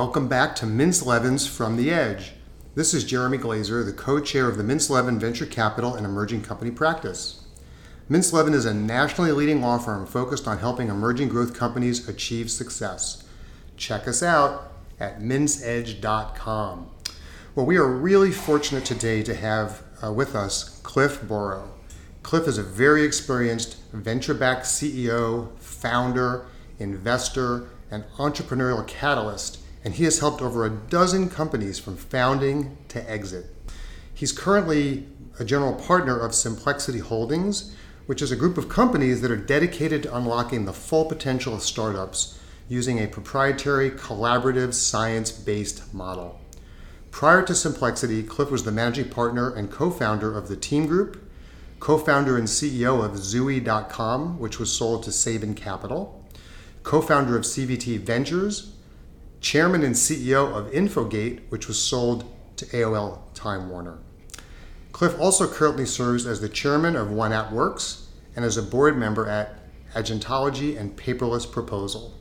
Welcome 0.00 0.28
back 0.28 0.56
to 0.56 0.64
Mintz 0.64 1.04
Levins 1.04 1.46
from 1.46 1.76
the 1.76 1.90
Edge. 1.90 2.32
This 2.74 2.94
is 2.94 3.04
Jeremy 3.04 3.36
Glazer, 3.36 3.84
the 3.84 3.92
co 3.92 4.18
chair 4.18 4.48
of 4.48 4.56
the 4.56 4.62
Mintz 4.62 4.88
Levin 4.88 5.18
Venture 5.18 5.44
Capital 5.44 5.94
and 5.94 6.06
Emerging 6.06 6.40
Company 6.40 6.70
Practice. 6.70 7.44
Mintz 8.10 8.32
Levin 8.32 8.54
is 8.54 8.64
a 8.64 8.72
nationally 8.72 9.30
leading 9.30 9.60
law 9.60 9.76
firm 9.76 10.06
focused 10.06 10.48
on 10.48 10.56
helping 10.56 10.88
emerging 10.88 11.28
growth 11.28 11.52
companies 11.52 12.08
achieve 12.08 12.50
success. 12.50 13.24
Check 13.76 14.08
us 14.08 14.22
out 14.22 14.72
at 14.98 15.20
mintzedge.com. 15.20 16.90
Well, 17.54 17.66
we 17.66 17.76
are 17.76 17.86
really 17.86 18.32
fortunate 18.32 18.86
today 18.86 19.22
to 19.22 19.34
have 19.34 19.82
uh, 20.02 20.10
with 20.14 20.34
us 20.34 20.80
Cliff 20.82 21.22
Boro. 21.28 21.74
Cliff 22.22 22.48
is 22.48 22.56
a 22.56 22.62
very 22.62 23.04
experienced 23.04 23.76
venture 23.92 24.32
backed 24.32 24.64
CEO, 24.64 25.54
founder, 25.58 26.46
investor, 26.78 27.68
and 27.90 28.04
entrepreneurial 28.16 28.86
catalyst, 28.86 29.59
and 29.84 29.94
he 29.94 30.04
has 30.04 30.18
helped 30.18 30.42
over 30.42 30.64
a 30.64 30.70
dozen 30.70 31.28
companies 31.28 31.78
from 31.78 31.96
founding 31.96 32.76
to 32.88 33.10
exit. 33.10 33.46
He's 34.12 34.32
currently 34.32 35.06
a 35.38 35.44
general 35.44 35.74
partner 35.74 36.18
of 36.18 36.32
Simplexity 36.32 37.00
Holdings, 37.00 37.74
which 38.06 38.20
is 38.20 38.30
a 38.30 38.36
group 38.36 38.58
of 38.58 38.68
companies 38.68 39.20
that 39.22 39.30
are 39.30 39.36
dedicated 39.36 40.02
to 40.02 40.16
unlocking 40.16 40.64
the 40.64 40.72
full 40.72 41.04
potential 41.06 41.54
of 41.54 41.62
startups 41.62 42.38
using 42.68 42.98
a 42.98 43.08
proprietary 43.08 43.90
collaborative 43.90 44.74
science 44.74 45.32
based 45.32 45.92
model. 45.94 46.40
Prior 47.10 47.42
to 47.42 47.52
Simplexity, 47.52 48.26
Cliff 48.26 48.50
was 48.50 48.64
the 48.64 48.72
managing 48.72 49.08
partner 49.08 49.52
and 49.52 49.70
co 49.70 49.90
founder 49.90 50.36
of 50.36 50.48
the 50.48 50.56
Team 50.56 50.86
Group, 50.86 51.28
co 51.80 51.98
founder 51.98 52.36
and 52.36 52.46
CEO 52.46 53.04
of 53.04 53.12
Zooey.com, 53.12 54.38
which 54.38 54.58
was 54.58 54.72
sold 54.72 55.02
to 55.04 55.10
Saban 55.10 55.56
Capital, 55.56 56.24
co 56.82 57.00
founder 57.00 57.36
of 57.36 57.42
CVT 57.42 58.00
Ventures, 58.00 58.72
chairman 59.40 59.82
and 59.82 59.94
CEO 59.94 60.52
of 60.52 60.72
Infogate, 60.72 61.40
which 61.48 61.66
was 61.66 61.80
sold 61.80 62.24
to 62.56 62.66
AOL 62.66 63.20
Time 63.34 63.70
Warner. 63.70 63.98
Cliff 64.92 65.18
also 65.18 65.48
currently 65.48 65.86
serves 65.86 66.26
as 66.26 66.40
the 66.40 66.48
chairman 66.48 66.94
of 66.94 67.10
One 67.10 67.32
App 67.32 67.52
Works 67.52 68.08
and 68.36 68.44
as 68.44 68.56
a 68.56 68.62
board 68.62 68.98
member 68.98 69.26
at 69.26 69.56
Agentology 69.94 70.78
and 70.78 70.96
Paperless 70.96 71.50
Proposal. 71.50 72.14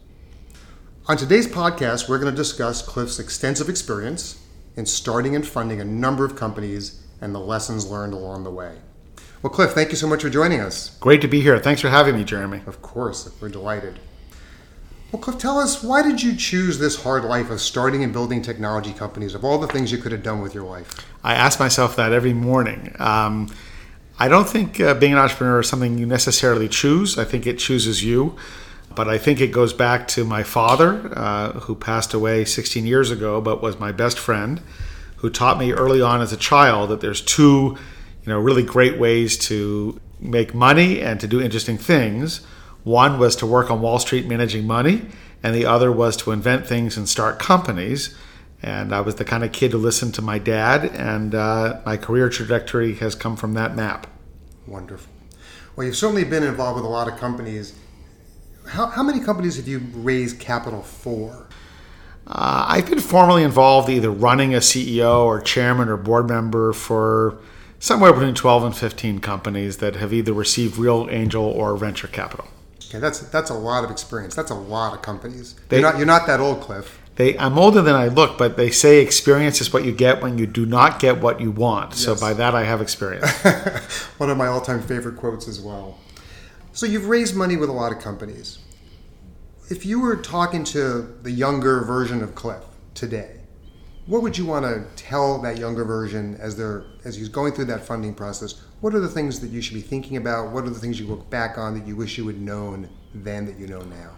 On 1.07 1.17
today's 1.17 1.47
podcast, 1.47 2.07
we're 2.07 2.19
going 2.19 2.31
to 2.31 2.37
discuss 2.37 2.81
Cliff's 2.81 3.19
extensive 3.19 3.67
experience 3.67 4.45
in 4.75 4.85
starting 4.85 5.35
and 5.35 5.45
funding 5.45 5.81
a 5.81 5.85
number 5.85 6.23
of 6.23 6.35
companies 6.35 7.03
and 7.19 7.35
the 7.35 7.39
lessons 7.39 7.89
learned 7.89 8.13
along 8.13 8.43
the 8.43 8.51
way. 8.51 8.77
Well, 9.41 9.51
Cliff, 9.51 9.71
thank 9.71 9.89
you 9.89 9.95
so 9.95 10.07
much 10.07 10.21
for 10.21 10.29
joining 10.29 10.59
us. 10.59 10.97
Great 10.99 11.21
to 11.21 11.27
be 11.27 11.41
here. 11.41 11.59
Thanks 11.59 11.81
for 11.81 11.89
having 11.89 12.15
me, 12.15 12.23
Jeremy. 12.23 12.61
Of 12.65 12.81
course, 12.81 13.29
we're 13.41 13.49
delighted. 13.49 13.99
Well, 15.11 15.19
Cliff, 15.19 15.39
tell 15.39 15.57
us 15.57 15.81
why 15.81 16.03
did 16.03 16.21
you 16.21 16.35
choose 16.35 16.77
this 16.77 17.01
hard 17.01 17.23
life 17.23 17.49
of 17.49 17.59
starting 17.59 18.03
and 18.03 18.13
building 18.13 18.43
technology 18.43 18.93
companies 18.93 19.33
of 19.33 19.43
all 19.43 19.57
the 19.57 19.67
things 19.67 19.91
you 19.91 19.97
could 19.97 20.11
have 20.11 20.21
done 20.21 20.39
with 20.41 20.53
your 20.53 20.65
life? 20.65 21.03
I 21.23 21.33
ask 21.33 21.59
myself 21.59 21.95
that 21.95 22.13
every 22.13 22.33
morning. 22.33 22.95
Um, 22.99 23.49
I 24.19 24.27
don't 24.27 24.47
think 24.47 24.79
uh, 24.79 24.93
being 24.93 25.13
an 25.13 25.17
entrepreneur 25.17 25.61
is 25.61 25.69
something 25.69 25.97
you 25.97 26.05
necessarily 26.05 26.67
choose. 26.67 27.17
I 27.17 27.25
think 27.25 27.47
it 27.47 27.57
chooses 27.57 28.03
you. 28.03 28.35
But 28.93 29.07
I 29.07 29.17
think 29.17 29.39
it 29.39 29.47
goes 29.47 29.73
back 29.73 30.07
to 30.09 30.25
my 30.25 30.43
father, 30.43 31.11
uh, 31.15 31.51
who 31.61 31.75
passed 31.75 32.13
away 32.13 32.45
16 32.45 32.85
years 32.85 33.11
ago, 33.11 33.39
but 33.39 33.61
was 33.61 33.79
my 33.79 33.91
best 33.91 34.19
friend, 34.19 34.61
who 35.17 35.29
taught 35.29 35.57
me 35.57 35.71
early 35.71 36.01
on 36.01 36.21
as 36.21 36.33
a 36.33 36.37
child 36.37 36.89
that 36.89 37.01
there's 37.01 37.21
two, 37.21 37.77
you 38.23 38.27
know, 38.27 38.39
really 38.39 38.63
great 38.63 38.99
ways 38.99 39.37
to 39.37 39.99
make 40.19 40.53
money 40.53 41.01
and 41.01 41.19
to 41.19 41.27
do 41.27 41.39
interesting 41.41 41.77
things. 41.77 42.41
One 42.89 43.19
was 43.19 43.35
to 43.35 43.45
work 43.45 43.69
on 43.69 43.81
Wall 43.81 43.99
Street 43.99 44.25
managing 44.25 44.65
money, 44.65 45.05
and 45.43 45.53
the 45.53 45.63
other 45.63 45.91
was 45.91 46.17
to 46.17 46.31
invent 46.31 46.65
things 46.65 46.97
and 46.97 47.07
start 47.07 47.37
companies. 47.37 48.17
And 48.63 48.95
I 48.95 49.01
was 49.01 49.13
the 49.13 49.25
kind 49.25 49.43
of 49.43 49.51
kid 49.51 49.69
to 49.71 49.77
listen 49.77 50.11
to 50.13 50.23
my 50.23 50.39
dad, 50.39 50.85
and 50.85 51.35
uh, 51.35 51.81
my 51.85 51.97
career 51.97 52.29
trajectory 52.29 52.95
has 52.95 53.13
come 53.13 53.35
from 53.35 53.53
that 53.53 53.75
map. 53.75 54.07
Wonderful. 54.65 55.13
Well, 55.75 55.85
you've 55.85 55.97
certainly 55.97 56.23
been 56.23 56.41
involved 56.41 56.77
with 56.77 56.85
a 56.85 56.89
lot 56.89 57.07
of 57.07 57.19
companies. 57.19 57.75
How, 58.69 58.87
how 58.87 59.03
many 59.03 59.19
companies 59.19 59.57
have 59.57 59.67
you 59.67 59.83
raised 59.93 60.39
capital 60.39 60.81
for? 60.81 61.47
Uh, 62.25 62.65
I've 62.69 62.89
been 62.89 63.01
formally 63.01 63.43
involved 63.43 63.87
either 63.91 64.09
running 64.09 64.55
a 64.55 64.59
CEO 64.59 65.25
or 65.25 65.39
chairman 65.41 65.89
or 65.89 65.97
board 65.97 66.27
member 66.27 66.73
for 66.73 67.37
somewhere 67.77 68.13
between 68.13 68.33
12 68.33 68.63
and 68.63 68.75
15 68.75 69.19
companies 69.19 69.77
that 69.77 69.95
have 69.97 70.11
either 70.11 70.33
received 70.33 70.79
real 70.79 71.07
angel 71.11 71.45
or 71.45 71.77
venture 71.77 72.07
capital. 72.07 72.47
Okay, 72.89 72.97
that's 72.99 73.19
that's 73.19 73.51
a 73.51 73.55
lot 73.55 73.83
of 73.83 73.91
experience. 73.91 74.33
That's 74.33 74.49
a 74.49 74.55
lot 74.55 74.93
of 74.93 75.03
companies. 75.03 75.53
They, 75.69 75.79
you're 75.79 75.91
not 75.91 75.97
you're 75.97 76.07
not 76.07 76.25
that 76.25 76.39
old, 76.39 76.61
Cliff. 76.61 76.99
They, 77.15 77.37
I'm 77.37 77.59
older 77.59 77.81
than 77.81 77.95
I 77.95 78.07
look, 78.07 78.37
but 78.37 78.55
they 78.55 78.71
say 78.71 79.01
experience 79.01 79.59
is 79.59 79.73
what 79.73 79.83
you 79.83 79.91
get 79.91 80.21
when 80.21 80.37
you 80.37 80.47
do 80.47 80.65
not 80.65 80.99
get 80.99 81.19
what 81.19 81.41
you 81.41 81.51
want. 81.51 81.91
Yes. 81.91 81.99
So 81.99 82.15
by 82.15 82.33
that, 82.33 82.55
I 82.55 82.63
have 82.63 82.79
experience. 82.81 83.29
One 84.17 84.29
of 84.29 84.37
my 84.37 84.47
all-time 84.47 84.81
favorite 84.81 85.17
quotes 85.17 85.45
as 85.45 85.59
well. 85.59 85.99
So 86.71 86.85
you've 86.85 87.07
raised 87.07 87.35
money 87.35 87.57
with 87.57 87.67
a 87.67 87.73
lot 87.73 87.91
of 87.91 87.99
companies. 87.99 88.59
If 89.69 89.85
you 89.85 89.99
were 89.99 90.15
talking 90.15 90.63
to 90.65 91.13
the 91.21 91.31
younger 91.31 91.81
version 91.81 92.23
of 92.23 92.35
Cliff 92.35 92.63
today, 92.93 93.38
what 94.09 94.23
would 94.23 94.35
you 94.35 94.45
want 94.45 94.65
to 94.65 94.83
tell 94.95 95.39
that 95.39 95.59
younger 95.59 95.85
version 95.85 96.35
as 96.41 96.57
they're 96.57 96.83
as 97.05 97.15
he's 97.15 97.29
going 97.29 97.53
through 97.53 97.65
that 97.65 97.85
funding 97.85 98.15
process? 98.15 98.59
What 98.81 98.95
are 98.95 98.99
the 98.99 99.07
things 99.07 99.39
that 99.41 99.51
you 99.51 99.61
should 99.61 99.75
be 99.75 99.81
thinking 99.81 100.17
about? 100.17 100.51
What 100.51 100.63
are 100.63 100.71
the 100.71 100.79
things 100.79 100.99
you 100.99 101.05
look 101.05 101.29
back 101.29 101.59
on 101.59 101.77
that 101.77 101.87
you 101.87 101.95
wish 101.95 102.17
you 102.17 102.25
had 102.25 102.41
known 102.41 102.89
then 103.13 103.45
that 103.45 103.59
you 103.59 103.67
know 103.67 103.81
now? 103.81 104.09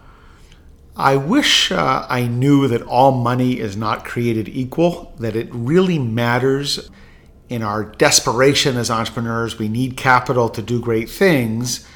I 0.96 1.16
wish 1.16 1.70
uh, 1.70 2.06
I 2.08 2.26
knew 2.26 2.68
that 2.68 2.80
all 2.82 3.12
money 3.12 3.60
is 3.60 3.76
not 3.76 4.06
created 4.06 4.48
equal, 4.48 5.14
that 5.18 5.36
it 5.36 5.48
really 5.52 5.98
matters 5.98 6.90
in 7.50 7.62
our 7.62 7.84
desperation 7.84 8.78
as 8.78 8.90
entrepreneurs. 8.90 9.58
We 9.58 9.68
need 9.68 9.98
capital 9.98 10.48
to 10.50 10.62
do 10.62 10.80
great 10.80 11.10
things, 11.10 11.86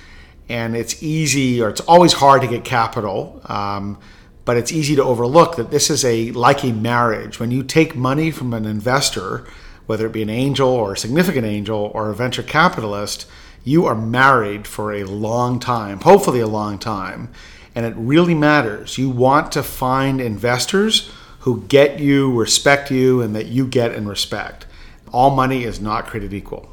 and 0.50 0.76
it's 0.76 1.02
easy 1.02 1.62
or 1.62 1.70
it's 1.70 1.80
always 1.82 2.12
hard 2.12 2.42
to 2.42 2.48
get 2.48 2.62
capital. 2.62 3.40
Um, 3.46 3.98
but 4.46 4.56
it's 4.56 4.72
easy 4.72 4.96
to 4.96 5.02
overlook 5.02 5.56
that 5.56 5.70
this 5.70 5.90
is 5.90 6.04
a 6.04 6.30
like 6.30 6.64
a 6.64 6.72
marriage. 6.72 7.38
When 7.38 7.50
you 7.50 7.62
take 7.62 7.94
money 7.94 8.30
from 8.30 8.54
an 8.54 8.64
investor, 8.64 9.44
whether 9.86 10.06
it 10.06 10.12
be 10.12 10.22
an 10.22 10.30
angel 10.30 10.68
or 10.68 10.94
a 10.94 10.96
significant 10.96 11.44
angel 11.44 11.90
or 11.92 12.08
a 12.08 12.14
venture 12.14 12.44
capitalist, 12.44 13.26
you 13.64 13.84
are 13.86 13.96
married 13.96 14.66
for 14.66 14.92
a 14.92 15.02
long 15.04 15.58
time, 15.58 16.00
hopefully 16.00 16.40
a 16.40 16.46
long 16.46 16.78
time. 16.78 17.28
And 17.74 17.84
it 17.84 17.94
really 17.96 18.34
matters. 18.34 18.96
You 18.96 19.10
want 19.10 19.50
to 19.52 19.62
find 19.64 20.20
investors 20.20 21.10
who 21.40 21.62
get 21.62 21.98
you, 21.98 22.32
respect 22.32 22.90
you, 22.90 23.20
and 23.20 23.34
that 23.34 23.46
you 23.46 23.66
get 23.66 23.92
and 23.92 24.08
respect. 24.08 24.64
All 25.12 25.34
money 25.34 25.64
is 25.64 25.80
not 25.80 26.06
created 26.06 26.32
equal. 26.32 26.68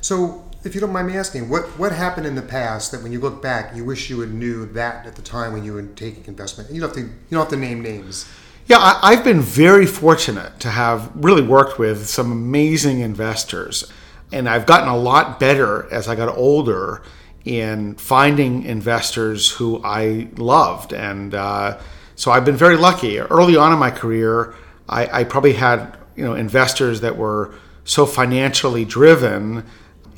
So, 0.00 0.44
if 0.64 0.74
you 0.74 0.80
don't 0.80 0.92
mind 0.92 1.08
me 1.08 1.16
asking, 1.16 1.48
what, 1.48 1.64
what 1.78 1.92
happened 1.92 2.26
in 2.26 2.34
the 2.34 2.42
past 2.42 2.90
that 2.92 3.02
when 3.02 3.12
you 3.12 3.20
look 3.20 3.42
back, 3.42 3.76
you 3.76 3.84
wish 3.84 4.08
you 4.08 4.20
had 4.20 4.32
knew 4.32 4.64
that 4.66 5.06
at 5.06 5.14
the 5.14 5.22
time 5.22 5.52
when 5.52 5.62
you 5.62 5.74
were 5.74 5.82
taking 5.82 6.24
investment? 6.26 6.70
You 6.70 6.80
don't 6.80 6.88
have 6.88 6.96
to, 6.96 7.02
you 7.02 7.30
don't 7.30 7.40
have 7.40 7.50
to 7.50 7.56
name 7.56 7.82
names. 7.82 8.26
Yeah, 8.66 8.78
I, 8.80 9.14
have 9.14 9.24
been 9.24 9.42
very 9.42 9.84
fortunate 9.84 10.58
to 10.60 10.70
have 10.70 11.10
really 11.14 11.42
worked 11.42 11.78
with 11.78 12.06
some 12.08 12.32
amazing 12.32 13.00
investors. 13.00 13.92
And 14.32 14.48
I've 14.48 14.64
gotten 14.64 14.88
a 14.88 14.96
lot 14.96 15.38
better 15.38 15.86
as 15.92 16.08
I 16.08 16.14
got 16.14 16.34
older 16.34 17.02
in 17.44 17.94
finding 17.96 18.62
investors 18.62 19.50
who 19.50 19.82
I 19.84 20.28
loved. 20.36 20.94
And 20.94 21.34
uh, 21.34 21.78
so 22.16 22.30
I've 22.30 22.46
been 22.46 22.56
very 22.56 22.78
lucky. 22.78 23.18
Early 23.18 23.54
on 23.54 23.70
in 23.70 23.78
my 23.78 23.90
career, 23.90 24.54
I, 24.88 25.20
I 25.20 25.24
probably 25.24 25.52
had 25.52 25.98
you 26.16 26.24
know 26.24 26.34
investors 26.34 27.00
that 27.02 27.16
were 27.16 27.54
so 27.84 28.06
financially 28.06 28.84
driven 28.84 29.64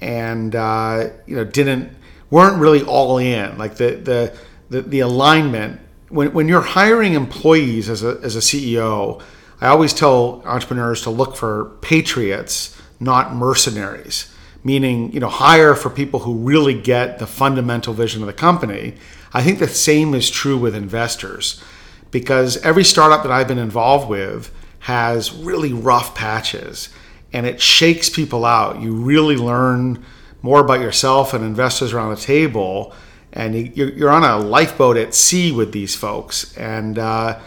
and 0.00 0.54
uh, 0.54 1.10
you 1.26 1.37
know 1.37 1.44
didn't 1.44 1.96
weren't 2.31 2.58
really 2.58 2.82
all 2.82 3.19
in. 3.19 3.56
Like 3.58 3.76
the 3.76 3.96
the 3.96 4.38
the, 4.69 4.82
the 4.82 5.00
alignment 5.00 5.81
when 6.08 6.32
when 6.32 6.48
you're 6.48 6.60
hiring 6.60 7.14
employees 7.14 7.88
as 7.88 8.02
a 8.02 8.19
as 8.22 8.37
a 8.37 8.40
CEO, 8.40 9.22
I 9.60 9.69
always 9.69 9.93
tell 9.93 10.43
entrepreneurs 10.44 11.02
to 11.02 11.10
look 11.10 11.37
for 11.37 11.76
patriots, 11.82 12.81
not 13.00 13.34
mercenaries. 13.34 14.32
Meaning, 14.64 15.12
you 15.12 15.20
know, 15.20 15.28
hire 15.28 15.76
for 15.76 15.90
people 15.90 16.20
who 16.20 16.34
really 16.34 16.75
get 16.75 17.20
the 17.20 17.26
fundamental 17.26 17.94
vision 17.94 18.20
of 18.22 18.26
the 18.26 18.32
company. 18.32 18.94
I 19.32 19.44
think 19.44 19.60
the 19.60 19.69
same 19.69 20.12
is 20.12 20.28
true 20.28 20.58
with 20.58 20.75
investors 20.75 21.62
because 22.10 22.56
every 22.58 22.82
startup 22.82 23.22
that 23.22 23.31
I've 23.31 23.46
been 23.46 23.58
involved 23.58 24.08
with 24.08 24.52
has 24.81 25.32
really 25.32 25.72
rough 25.72 26.16
patches 26.16 26.88
and 27.36 27.44
it 27.44 27.60
shakes 27.60 28.08
people 28.08 28.46
out. 28.46 28.80
You 28.80 28.94
really 28.94 29.36
learn 29.36 30.02
more 30.40 30.58
about 30.58 30.80
yourself 30.80 31.34
and 31.34 31.44
investors 31.44 31.92
around 31.92 32.14
the 32.14 32.20
table, 32.20 32.94
and 33.30 33.76
you're 33.76 34.08
on 34.08 34.24
a 34.24 34.38
lifeboat 34.38 34.96
at 34.96 35.12
sea 35.12 35.52
with 35.52 35.70
these 35.70 35.94
folks. 35.94 36.56
And 36.56 36.98
uh, 36.98 37.38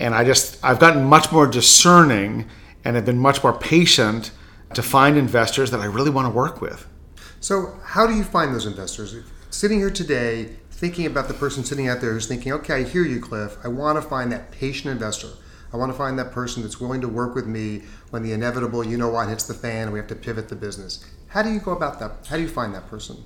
and 0.00 0.16
I 0.16 0.24
just 0.24 0.58
I've 0.64 0.80
gotten 0.80 1.04
much 1.04 1.30
more 1.30 1.46
discerning 1.46 2.48
and 2.84 2.96
have 2.96 3.04
been 3.04 3.20
much 3.20 3.40
more 3.44 3.56
patient 3.56 4.32
to 4.74 4.82
find 4.82 5.16
investors 5.16 5.70
that 5.70 5.78
I 5.78 5.84
really 5.84 6.10
want 6.10 6.26
to 6.26 6.36
work 6.36 6.60
with. 6.60 6.84
So, 7.38 7.78
how 7.84 8.08
do 8.08 8.14
you 8.14 8.24
find 8.24 8.52
those 8.52 8.66
investors? 8.66 9.14
Sitting 9.50 9.78
here 9.78 9.90
today, 9.90 10.56
thinking 10.72 11.06
about 11.06 11.28
the 11.28 11.34
person 11.34 11.62
sitting 11.62 11.86
out 11.86 12.00
there 12.00 12.12
who's 12.14 12.26
thinking, 12.26 12.52
okay, 12.52 12.74
I 12.74 12.82
hear 12.82 13.04
you, 13.04 13.20
Cliff. 13.20 13.58
I 13.62 13.68
want 13.68 13.96
to 13.96 14.02
find 14.02 14.32
that 14.32 14.50
patient 14.50 14.90
investor. 14.90 15.28
I 15.74 15.76
want 15.76 15.90
to 15.90 15.98
find 15.98 16.16
that 16.20 16.30
person 16.30 16.62
that's 16.62 16.80
willing 16.80 17.00
to 17.00 17.08
work 17.08 17.34
with 17.34 17.48
me 17.48 17.82
when 18.10 18.22
the 18.22 18.30
inevitable, 18.30 18.86
you 18.86 18.96
know 18.96 19.08
what, 19.08 19.28
hits 19.28 19.48
the 19.48 19.54
fan 19.54 19.82
and 19.82 19.92
we 19.92 19.98
have 19.98 20.06
to 20.06 20.14
pivot 20.14 20.48
the 20.48 20.54
business. 20.54 21.04
How 21.26 21.42
do 21.42 21.50
you 21.50 21.58
go 21.58 21.72
about 21.72 21.98
that? 21.98 22.28
How 22.28 22.36
do 22.36 22.42
you 22.42 22.48
find 22.48 22.72
that 22.76 22.88
person? 22.88 23.24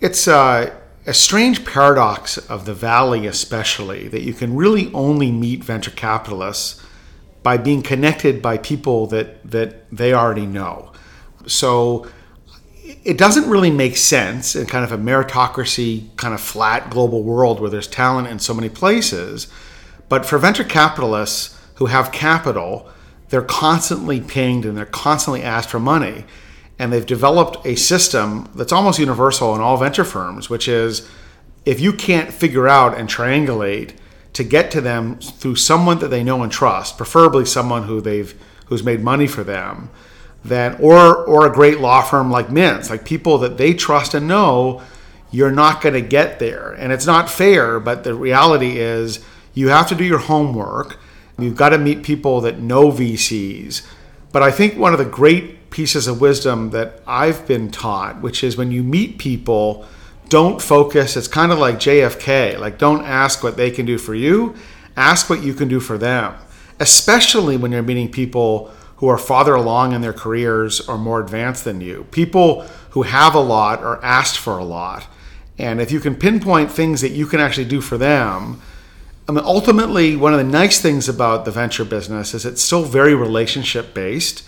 It's 0.00 0.28
uh, 0.28 0.70
a 1.06 1.14
strange 1.14 1.64
paradox 1.64 2.36
of 2.36 2.66
the 2.66 2.74
Valley, 2.74 3.26
especially, 3.26 4.06
that 4.08 4.20
you 4.20 4.34
can 4.34 4.54
really 4.54 4.92
only 4.92 5.30
meet 5.30 5.64
venture 5.64 5.90
capitalists 5.90 6.84
by 7.42 7.56
being 7.56 7.80
connected 7.80 8.42
by 8.42 8.58
people 8.58 9.06
that, 9.06 9.50
that 9.50 9.90
they 9.90 10.12
already 10.12 10.44
know. 10.44 10.92
So 11.46 12.06
it 13.02 13.16
doesn't 13.16 13.48
really 13.48 13.70
make 13.70 13.96
sense 13.96 14.54
in 14.54 14.66
kind 14.66 14.84
of 14.84 14.92
a 14.92 14.98
meritocracy, 14.98 16.14
kind 16.16 16.34
of 16.34 16.40
flat 16.42 16.90
global 16.90 17.22
world 17.22 17.60
where 17.60 17.70
there's 17.70 17.88
talent 17.88 18.28
in 18.28 18.38
so 18.40 18.52
many 18.52 18.68
places. 18.68 19.50
But 20.10 20.26
for 20.26 20.36
venture 20.38 20.64
capitalists 20.64 21.56
who 21.76 21.86
have 21.86 22.12
capital, 22.12 22.90
they're 23.30 23.40
constantly 23.40 24.20
pinged 24.20 24.66
and 24.66 24.76
they're 24.76 24.84
constantly 24.84 25.42
asked 25.42 25.70
for 25.70 25.78
money. 25.78 26.26
And 26.78 26.92
they've 26.92 27.06
developed 27.06 27.64
a 27.64 27.76
system 27.76 28.50
that's 28.54 28.72
almost 28.72 28.98
universal 28.98 29.54
in 29.54 29.60
all 29.60 29.76
venture 29.76 30.04
firms, 30.04 30.50
which 30.50 30.66
is 30.66 31.08
if 31.64 31.78
you 31.78 31.92
can't 31.92 32.32
figure 32.32 32.66
out 32.66 32.98
and 32.98 33.08
triangulate 33.08 33.92
to 34.32 34.42
get 34.42 34.70
to 34.72 34.80
them 34.80 35.18
through 35.20 35.56
someone 35.56 36.00
that 36.00 36.08
they 36.08 36.24
know 36.24 36.42
and 36.42 36.50
trust, 36.50 36.96
preferably 36.96 37.44
someone 37.44 37.84
who 37.84 38.00
they've 38.00 38.34
who's 38.66 38.82
made 38.82 39.02
money 39.02 39.26
for 39.26 39.44
them, 39.44 39.90
then 40.44 40.74
or 40.80 41.24
or 41.24 41.46
a 41.46 41.52
great 41.52 41.80
law 41.80 42.02
firm 42.02 42.30
like 42.30 42.48
Mintz, 42.48 42.90
like 42.90 43.04
people 43.04 43.38
that 43.38 43.58
they 43.58 43.74
trust 43.74 44.14
and 44.14 44.26
know, 44.26 44.82
you're 45.30 45.52
not 45.52 45.80
going 45.80 45.94
to 45.94 46.00
get 46.00 46.38
there. 46.40 46.72
And 46.72 46.92
it's 46.92 47.06
not 47.06 47.30
fair, 47.30 47.78
but 47.78 48.02
the 48.02 48.14
reality 48.14 48.78
is 48.78 49.24
you 49.60 49.68
have 49.68 49.88
to 49.88 49.94
do 49.94 50.04
your 50.04 50.18
homework. 50.18 50.98
You've 51.38 51.56
got 51.56 51.70
to 51.70 51.78
meet 51.78 52.02
people 52.02 52.40
that 52.42 52.58
know 52.58 52.90
VCs. 52.90 53.86
But 54.32 54.42
I 54.42 54.50
think 54.50 54.76
one 54.76 54.92
of 54.92 54.98
the 54.98 55.04
great 55.04 55.70
pieces 55.70 56.06
of 56.06 56.20
wisdom 56.20 56.70
that 56.70 57.00
I've 57.06 57.46
been 57.46 57.70
taught, 57.70 58.20
which 58.20 58.42
is 58.42 58.56
when 58.56 58.70
you 58.72 58.82
meet 58.82 59.18
people 59.18 59.86
don't 60.30 60.62
focus. 60.62 61.16
It's 61.16 61.28
kind 61.28 61.52
of 61.52 61.58
like 61.58 61.76
JFK. 61.76 62.58
Like, 62.58 62.78
don't 62.78 63.04
ask 63.04 63.42
what 63.42 63.56
they 63.56 63.70
can 63.70 63.84
do 63.84 63.98
for 63.98 64.14
you, 64.14 64.54
ask 64.96 65.28
what 65.28 65.42
you 65.42 65.52
can 65.52 65.68
do 65.68 65.80
for 65.80 65.98
them, 65.98 66.34
especially 66.78 67.56
when 67.56 67.72
you're 67.72 67.82
meeting 67.82 68.10
people 68.10 68.70
who 68.96 69.08
are 69.08 69.18
farther 69.18 69.54
along 69.54 69.92
in 69.92 70.00
their 70.00 70.12
careers 70.12 70.80
or 70.88 70.96
more 70.96 71.20
advanced 71.20 71.64
than 71.64 71.80
you. 71.80 72.06
People 72.12 72.62
who 72.90 73.02
have 73.02 73.34
a 73.34 73.40
lot 73.40 73.80
are 73.80 74.02
asked 74.04 74.38
for 74.38 74.56
a 74.56 74.64
lot. 74.64 75.06
And 75.58 75.80
if 75.80 75.90
you 75.90 76.00
can 76.00 76.14
pinpoint 76.14 76.70
things 76.70 77.00
that 77.00 77.10
you 77.10 77.26
can 77.26 77.40
actually 77.40 77.66
do 77.66 77.80
for 77.80 77.98
them, 77.98 78.60
I 79.30 79.32
mean, 79.32 79.44
ultimately, 79.44 80.16
one 80.16 80.32
of 80.32 80.38
the 80.38 80.44
nice 80.44 80.80
things 80.80 81.08
about 81.08 81.44
the 81.44 81.52
venture 81.52 81.84
business 81.84 82.34
is 82.34 82.44
it's 82.44 82.60
still 82.60 82.82
very 82.82 83.14
relationship 83.14 83.94
based. 83.94 84.42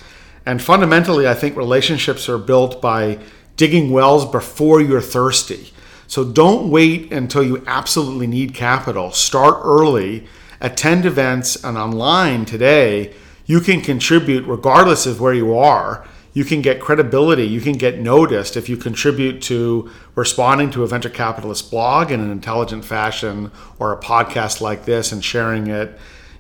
And 0.45 0.61
fundamentally, 0.61 1.29
I 1.29 1.35
think 1.35 1.57
relationships 1.57 2.29
are 2.29 2.37
built 2.37 2.83
by 2.83 3.21
digging 3.57 3.93
wells 3.93 4.29
before 4.29 4.81
you're 4.81 5.01
thirsty. 5.01 5.73
So 6.09 6.25
don't 6.25 6.69
wait 6.69 7.13
until 7.13 7.45
you 7.45 7.63
absolutely 7.65 8.27
need 8.27 8.55
capital. 8.55 9.13
Start 9.13 9.61
early, 9.63 10.27
attend 10.61 11.07
events, 11.07 11.63
and 11.63 11.79
online 11.79 12.45
today, 12.45 13.15
you 13.47 13.61
can 13.61 13.83
contribute 13.83 14.45
regardless 14.47 15.07
of 15.07 15.21
where 15.21 15.33
you 15.33 15.57
are. 15.57 16.05
You 16.35 16.45
can 16.45 16.63
get 16.63 16.81
credibility, 16.81 17.47
you 17.47 17.61
can 17.61 17.75
get 17.75 18.01
noticed 18.01 18.57
if 18.57 18.69
you 18.69 18.77
contribute 18.77 19.43
to 19.43 19.91
responding 20.15 20.71
to 20.71 20.83
a 20.83 20.87
venture 20.87 21.11
capitalist 21.11 21.71
blog 21.71 22.11
in 22.11 22.21
an 22.21 22.31
intelligent 22.31 22.85
fashion 22.85 23.51
or 23.79 23.93
a 23.93 24.01
podcast 24.01 24.61
like 24.61 24.87
this 24.87 25.13
and 25.13 25.23
sharing 25.23 25.67
it. 25.67 25.91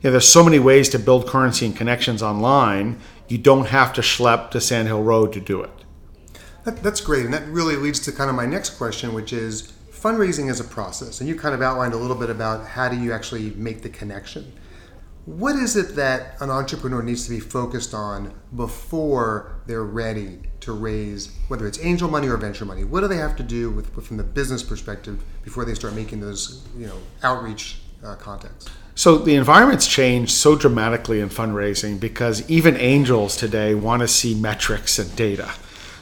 You 0.00 0.08
know, 0.08 0.12
there's 0.12 0.28
so 0.28 0.42
many 0.42 0.58
ways 0.58 0.88
to 0.90 0.98
build 0.98 1.26
currency 1.26 1.66
and 1.66 1.76
connections 1.76 2.22
online. 2.22 3.00
You 3.28 3.38
don't 3.38 3.66
have 3.66 3.92
to 3.94 4.00
schlep 4.00 4.50
to 4.52 4.60
Sand 4.60 4.88
Hill 4.88 5.02
Road 5.02 5.32
to 5.34 5.40
do 5.40 5.62
it. 5.62 5.70
That, 6.64 6.82
that's 6.82 7.00
great. 7.00 7.24
And 7.24 7.34
that 7.34 7.46
really 7.48 7.76
leads 7.76 8.00
to 8.00 8.12
kind 8.12 8.30
of 8.30 8.36
my 8.36 8.46
next 8.46 8.70
question, 8.70 9.12
which 9.12 9.32
is 9.32 9.72
fundraising 9.90 10.50
is 10.50 10.58
a 10.58 10.64
process. 10.64 11.20
And 11.20 11.28
you 11.28 11.36
kind 11.36 11.54
of 11.54 11.62
outlined 11.62 11.94
a 11.94 11.96
little 11.96 12.16
bit 12.16 12.30
about 12.30 12.66
how 12.66 12.88
do 12.88 12.96
you 12.96 13.12
actually 13.12 13.50
make 13.52 13.82
the 13.82 13.88
connection. 13.88 14.52
What 15.24 15.54
is 15.54 15.76
it 15.76 15.94
that 15.94 16.40
an 16.40 16.50
entrepreneur 16.50 17.00
needs 17.00 17.24
to 17.26 17.30
be 17.30 17.38
focused 17.38 17.94
on 17.94 18.34
before 18.56 19.54
they're 19.66 19.84
ready 19.84 20.40
to 20.60 20.72
raise, 20.72 21.30
whether 21.46 21.64
it's 21.69 21.78
angel 21.84 22.10
money 22.10 22.26
or 22.26 22.36
venture 22.36 22.64
money? 22.64 22.82
What 22.82 23.02
do 23.02 23.06
they 23.06 23.19
have 23.19 23.36
to 23.36 23.44
do 23.44 23.70
with, 23.70 23.94
from 24.04 24.16
the 24.16 24.24
business 24.24 24.64
perspective 24.64 25.22
before 25.44 25.64
they 25.64 25.74
start 25.74 25.94
making 25.94 26.20
those, 26.20 26.66
you 26.76 26.88
know, 26.88 26.96
outreach 27.22 27.82
uh, 28.04 28.16
contacts? 28.16 28.69
So 28.96 29.16
the 29.16 29.36
environment's 29.36 29.86
changed 29.86 30.32
so 30.32 30.56
dramatically 30.56 31.20
in 31.20 31.28
fundraising 31.28 32.00
because 32.00 32.48
even 32.50 32.76
angels 32.76 33.36
today 33.36 33.76
want 33.76 34.02
to 34.02 34.08
see 34.08 34.34
metrics 34.34 34.98
and 34.98 35.14
data. 35.14 35.52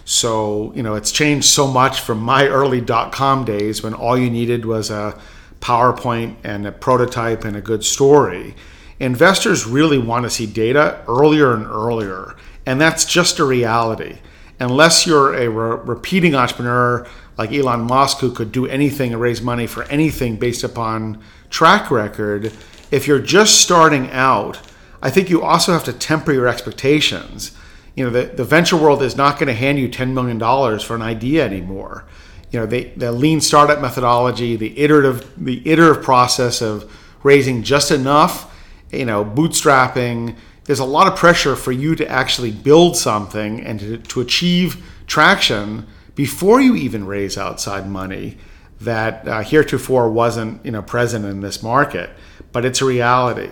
So, 0.07 0.73
you 0.75 0.83
know, 0.83 0.95
it's 0.95 1.13
changed 1.13 1.47
so 1.47 1.67
much 1.67 2.01
from 2.01 2.21
my 2.21 2.47
early 2.47 2.81
dot 2.81 3.13
com 3.13 3.45
days 3.45 3.83
when 3.83 3.93
all 3.93 4.17
you 4.17 4.31
needed 4.31 4.65
was 4.65 4.89
a 4.89 5.21
PowerPoint 5.61 6.37
and 6.43 6.67
a 6.67 6.73
prototype 6.73 7.45
and 7.45 7.55
a 7.55 7.61
good 7.61 7.85
story. 7.85 8.55
Investors 9.01 9.67
really 9.67 9.99
want 9.99 10.25
to 10.25 10.31
see 10.31 10.47
data 10.47 11.03
earlier 11.09 11.53
and 11.53 11.67
earlier, 11.67 12.37
and 12.67 12.81
that's 12.81 13.05
just 13.05 13.39
a 13.39 13.45
reality. 13.45 14.19
Unless 14.61 15.07
you're 15.07 15.35
a 15.35 15.49
re- 15.49 15.81
repeating 15.85 16.35
entrepreneur 16.35 17.07
like 17.39 17.53
Elon 17.53 17.83
Musk, 17.83 18.19
who 18.19 18.31
could 18.31 18.53
do 18.53 18.67
anything 18.67 19.13
and 19.13 19.21
raise 19.21 19.41
money 19.41 19.67
for 19.67 19.85
anything 19.85 20.37
based 20.37 20.63
upon 20.63 21.21
track 21.49 21.91
record, 21.91 22.53
if 22.91 23.09
you're 23.09 23.19
just 23.19 23.61
starting 23.61 24.11
out, 24.11 24.61
I 25.03 25.11
think 25.11 25.31
you 25.31 25.43
also 25.43 25.73
have 25.73 25.85
to 25.85 25.93
temper 25.93 26.33
your 26.33 26.47
expectations 26.47 27.57
you 27.95 28.05
know, 28.05 28.11
the, 28.11 28.35
the 28.35 28.45
venture 28.45 28.77
world 28.77 29.03
is 29.03 29.17
not 29.17 29.39
going 29.39 29.49
to 29.49 29.53
hand 29.53 29.79
you 29.79 29.89
$10 29.89 30.13
million 30.13 30.39
for 30.79 30.95
an 30.95 31.03
idea 31.03 31.45
anymore. 31.45 32.05
You 32.51 32.61
know, 32.61 32.67
they, 32.67 32.85
the 32.85 33.13
lean 33.13 33.41
startup 33.41 33.81
methodology, 33.81 34.57
the 34.57 34.79
iterative, 34.79 35.31
the 35.37 35.69
iterative 35.69 36.03
process 36.03 36.63
of 36.63 36.91
raising 37.23 37.63
just 37.63 37.91
enough, 37.91 38.50
you 38.93 39.05
know, 39.05 39.25
bootstrapping, 39.25 40.37
there's 40.65 40.79
a 40.79 40.85
lot 40.85 41.07
of 41.07 41.17
pressure 41.17 41.57
for 41.57 41.73
you 41.73 41.95
to 41.97 42.09
actually 42.09 42.51
build 42.51 42.97
something 42.97 43.61
and 43.61 43.81
to, 43.81 43.99
to 43.99 44.21
achieve 44.21 44.85
traction 45.07 45.87
before 46.15 46.61
you 46.61 46.75
even 46.77 47.07
raise 47.07 47.39
outside 47.39 47.89
money 47.89 48.37
that 48.81 49.27
uh, 49.29 49.43
heretofore 49.43 50.11
wasn't 50.11 50.65
you 50.65 50.71
know 50.71 50.83
present 50.83 51.25
in 51.25 51.41
this 51.41 51.63
market, 51.63 52.11
but 52.53 52.65
it's 52.65 52.81
a 52.81 52.85
reality. 52.85 53.51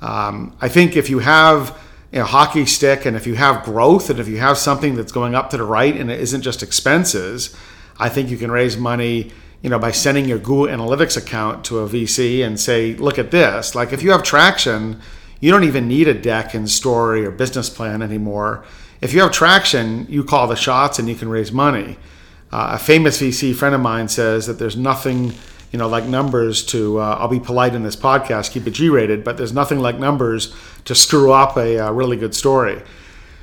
Um, 0.00 0.56
I 0.60 0.68
think 0.68 0.96
if 0.96 1.10
you 1.10 1.18
have 1.18 1.76
you 2.12 2.20
know, 2.20 2.24
hockey 2.24 2.64
stick, 2.64 3.04
and 3.04 3.16
if 3.16 3.26
you 3.26 3.34
have 3.34 3.64
growth, 3.64 4.08
and 4.08 4.18
if 4.18 4.28
you 4.28 4.38
have 4.38 4.56
something 4.56 4.94
that's 4.94 5.12
going 5.12 5.34
up 5.34 5.50
to 5.50 5.56
the 5.56 5.64
right, 5.64 5.94
and 5.94 6.10
it 6.10 6.20
isn't 6.20 6.42
just 6.42 6.62
expenses, 6.62 7.54
I 7.98 8.08
think 8.08 8.30
you 8.30 8.36
can 8.36 8.50
raise 8.50 8.76
money. 8.76 9.32
You 9.62 9.70
know, 9.70 9.78
by 9.78 9.90
sending 9.90 10.28
your 10.28 10.38
Google 10.38 10.66
Analytics 10.66 11.16
account 11.16 11.64
to 11.64 11.80
a 11.80 11.88
VC 11.88 12.42
and 12.42 12.58
say, 12.60 12.94
"Look 12.94 13.18
at 13.18 13.30
this." 13.30 13.74
Like, 13.74 13.92
if 13.92 14.02
you 14.02 14.12
have 14.12 14.22
traction, 14.22 15.00
you 15.40 15.50
don't 15.50 15.64
even 15.64 15.88
need 15.88 16.08
a 16.08 16.14
deck 16.14 16.54
and 16.54 16.70
story 16.70 17.24
or 17.26 17.30
business 17.30 17.68
plan 17.68 18.02
anymore. 18.02 18.64
If 19.00 19.12
you 19.12 19.20
have 19.20 19.32
traction, 19.32 20.06
you 20.08 20.24
call 20.24 20.46
the 20.46 20.56
shots 20.56 20.98
and 20.98 21.08
you 21.08 21.14
can 21.14 21.28
raise 21.28 21.52
money. 21.52 21.98
Uh, 22.52 22.70
a 22.72 22.78
famous 22.78 23.20
VC 23.20 23.54
friend 23.54 23.74
of 23.74 23.80
mine 23.80 24.08
says 24.08 24.46
that 24.46 24.58
there's 24.58 24.76
nothing 24.76 25.34
you 25.72 25.78
know, 25.78 25.88
like 25.88 26.04
numbers 26.04 26.64
to, 26.64 26.98
uh, 26.98 27.16
I'll 27.20 27.28
be 27.28 27.40
polite 27.40 27.74
in 27.74 27.82
this 27.82 27.96
podcast, 27.96 28.52
keep 28.52 28.66
it 28.66 28.70
G 28.70 28.88
rated, 28.88 29.22
but 29.22 29.36
there's 29.36 29.52
nothing 29.52 29.80
like 29.80 29.98
numbers 29.98 30.54
to 30.86 30.94
screw 30.94 31.32
up 31.32 31.56
a, 31.56 31.76
a, 31.76 31.86
uh, 31.86 31.90
really 31.90 32.16
good 32.16 32.34
story. 32.34 32.80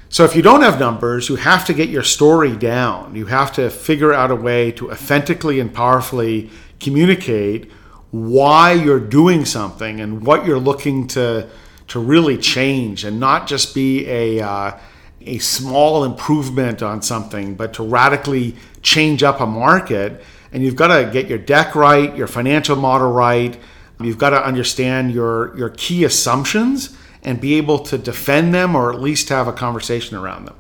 So 0.10 0.24
if 0.24 0.36
you 0.36 0.42
don't 0.42 0.62
have 0.62 0.80
numbers, 0.80 1.30
you 1.30 1.36
have 1.36 1.66
to 1.66 1.74
get 1.74 1.90
your 1.90 2.04
story 2.04 2.56
down. 2.56 3.16
You 3.16 3.26
have 3.26 3.52
to 3.54 3.70
figure 3.70 4.14
out 4.14 4.32
a 4.32 4.36
way 4.36 4.72
to 4.74 4.92
authentically 4.92 5.60
and 5.60 5.74
powerfully 5.74 6.50
communicate 6.80 7.72
why 8.12 8.72
you're 8.72 9.00
doing 9.00 9.46
something 9.46 10.00
and 10.00 10.26
what 10.26 10.46
you're 10.46 10.60
looking 10.60 11.08
to, 11.08 11.50
to 11.90 12.00
really 12.00 12.38
change 12.38 13.04
and 13.04 13.20
not 13.20 13.48
just 13.48 13.76
be 13.76 14.08
a, 14.08 14.40
uh, 14.42 14.78
a 15.22 15.38
small 15.40 16.04
improvement 16.04 16.82
on 16.82 17.02
something, 17.02 17.56
but 17.56 17.74
to 17.74 17.84
radically 17.84 18.56
change 18.82 19.24
up 19.24 19.42
a 19.42 19.46
market 19.46 20.24
and 20.56 20.64
you've 20.64 20.78
got 20.78 20.96
to 20.96 21.12
get 21.12 21.28
your 21.28 21.38
deck 21.38 21.76
right, 21.76 22.16
your 22.16 22.28
financial 22.28 22.78
model 22.78 23.12
right. 23.12 23.60
You've 24.00 24.18
got 24.18 24.30
to 24.30 24.42
understand 24.42 25.12
your 25.12 25.58
your 25.58 25.70
key 25.70 26.06
assumptions 26.06 26.98
and 27.26 27.42
be 27.42 27.56
able 27.56 27.80
to 27.80 27.98
defend 27.98 28.54
them 28.54 28.76
or 28.76 28.94
at 28.94 29.02
least 29.02 29.28
have 29.30 29.48
a 29.48 29.54
conversation 29.54 30.16
around 30.16 30.46
them. 30.46 30.56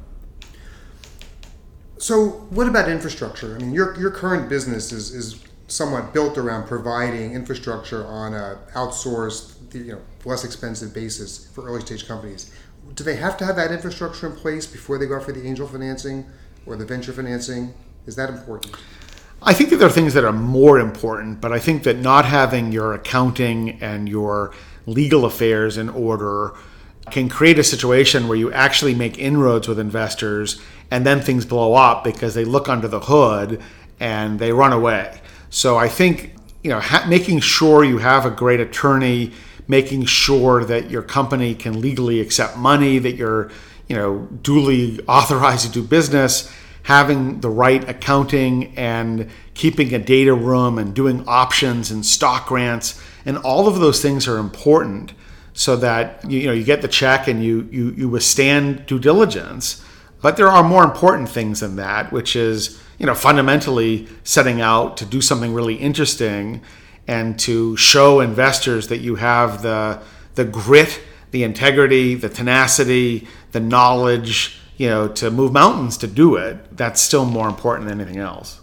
So, 1.97 2.27
what 2.49 2.67
about 2.67 2.89
infrastructure? 2.89 3.55
I 3.55 3.59
mean, 3.59 3.73
your 3.73 3.97
your 3.97 4.11
current 4.11 4.49
business 4.49 4.91
is 4.91 5.11
is 5.11 5.43
somewhat 5.67 6.13
built 6.13 6.37
around 6.37 6.67
providing 6.67 7.33
infrastructure 7.33 8.05
on 8.05 8.33
a 8.33 8.59
outsourced, 8.73 9.73
you 9.73 9.93
know, 9.93 10.01
less 10.25 10.43
expensive 10.43 10.93
basis 10.93 11.47
for 11.53 11.65
early 11.65 11.81
stage 11.81 12.07
companies. 12.07 12.51
Do 12.93 13.03
they 13.03 13.15
have 13.15 13.37
to 13.37 13.45
have 13.45 13.55
that 13.55 13.71
infrastructure 13.71 14.27
in 14.27 14.35
place 14.35 14.67
before 14.67 14.97
they 14.97 15.07
go 15.07 15.19
for 15.19 15.31
the 15.31 15.47
angel 15.47 15.67
financing 15.67 16.25
or 16.65 16.75
the 16.75 16.85
venture 16.85 17.13
financing? 17.13 17.73
Is 18.05 18.15
that 18.15 18.29
important? 18.29 18.75
I 19.47 19.53
think 19.53 19.69
that 19.69 19.75
there 19.75 19.87
are 19.87 19.91
things 19.91 20.15
that 20.15 20.23
are 20.23 20.33
more 20.33 20.79
important, 20.79 21.39
but 21.39 21.53
I 21.53 21.59
think 21.59 21.83
that 21.83 21.97
not 21.97 22.25
having 22.25 22.71
your 22.71 22.93
accounting 22.93 23.79
and 23.79 24.09
your 24.09 24.51
legal 24.87 25.23
affairs 25.23 25.77
in 25.77 25.87
order 25.89 26.53
can 27.11 27.29
create 27.29 27.59
a 27.59 27.63
situation 27.63 28.27
where 28.27 28.37
you 28.37 28.51
actually 28.51 28.95
make 28.95 29.19
inroads 29.19 29.67
with 29.67 29.77
investors 29.77 30.59
and 30.89 31.05
then 31.05 31.21
things 31.21 31.45
blow 31.45 31.75
up 31.75 32.03
because 32.03 32.33
they 32.33 32.43
look 32.43 32.67
under 32.67 32.87
the 32.87 33.01
hood 33.01 33.61
and 33.99 34.39
they 34.39 34.51
run 34.51 34.73
away. 34.73 35.21
So 35.51 35.77
I 35.77 35.89
think 35.89 36.33
you 36.63 36.71
know 36.71 36.79
ha- 36.79 37.05
making 37.07 37.41
sure 37.41 37.83
you 37.83 37.99
have 37.99 38.25
a 38.25 38.31
great 38.31 38.59
attorney, 38.59 39.31
making 39.67 40.05
sure 40.05 40.65
that 40.65 40.89
your 40.89 41.03
company 41.03 41.53
can 41.53 41.81
legally 41.81 42.19
accept 42.19 42.57
money, 42.57 42.97
that 42.97 43.15
you're 43.15 43.51
you 43.87 43.95
know 43.95 44.27
duly 44.41 44.99
authorized 45.07 45.67
to 45.67 45.71
do 45.71 45.83
business, 45.83 46.51
having 46.85 47.39
the 47.41 47.49
right 47.49 47.87
accounting 47.89 48.75
and 48.77 49.27
keeping 49.55 49.93
a 49.93 49.99
data 49.99 50.33
room 50.33 50.77
and 50.77 50.93
doing 50.93 51.23
options 51.27 51.89
and 51.89 52.05
stock 52.05 52.47
grants 52.47 53.01
and 53.25 53.39
all 53.39 53.67
of 53.67 53.79
those 53.79 54.01
things 54.01 54.27
are 54.27 54.37
important 54.37 55.11
so 55.53 55.75
that 55.77 56.29
you 56.29 56.45
know 56.45 56.53
you 56.53 56.63
get 56.63 56.81
the 56.81 56.87
check 56.87 57.27
and 57.27 57.43
you 57.43 57.67
you 57.71 57.89
you 57.91 58.07
withstand 58.07 58.85
due 58.85 58.99
diligence. 58.99 59.83
But 60.21 60.37
there 60.37 60.47
are 60.47 60.63
more 60.63 60.83
important 60.83 61.29
things 61.29 61.59
than 61.61 61.77
that, 61.77 62.11
which 62.11 62.35
is 62.35 62.79
you 62.99 63.05
know 63.05 63.15
fundamentally 63.15 64.07
setting 64.23 64.61
out 64.61 64.97
to 64.97 65.05
do 65.05 65.21
something 65.21 65.53
really 65.53 65.75
interesting 65.75 66.61
and 67.07 67.39
to 67.39 67.75
show 67.77 68.19
investors 68.19 68.89
that 68.89 68.99
you 68.99 69.15
have 69.15 69.63
the 69.63 70.01
the 70.35 70.45
grit, 70.45 71.01
the 71.31 71.43
integrity, 71.43 72.13
the 72.15 72.29
tenacity, 72.29 73.27
the 73.53 73.59
knowledge, 73.59 74.59
you 74.77 74.87
know, 74.87 75.07
to 75.07 75.31
move 75.31 75.51
mountains 75.51 75.97
to 75.97 76.07
do 76.07 76.35
it. 76.35 76.75
That's 76.75 77.01
still 77.01 77.25
more 77.25 77.47
important 77.47 77.89
than 77.89 78.01
anything 78.01 78.19
else. 78.19 78.61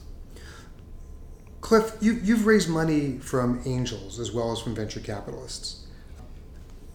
Cliff, 1.60 1.96
you, 2.00 2.14
you've 2.14 2.46
raised 2.46 2.68
money 2.68 3.18
from 3.18 3.62
angels 3.64 4.18
as 4.18 4.32
well 4.32 4.52
as 4.52 4.60
from 4.60 4.74
venture 4.74 5.00
capitalists 5.00 5.82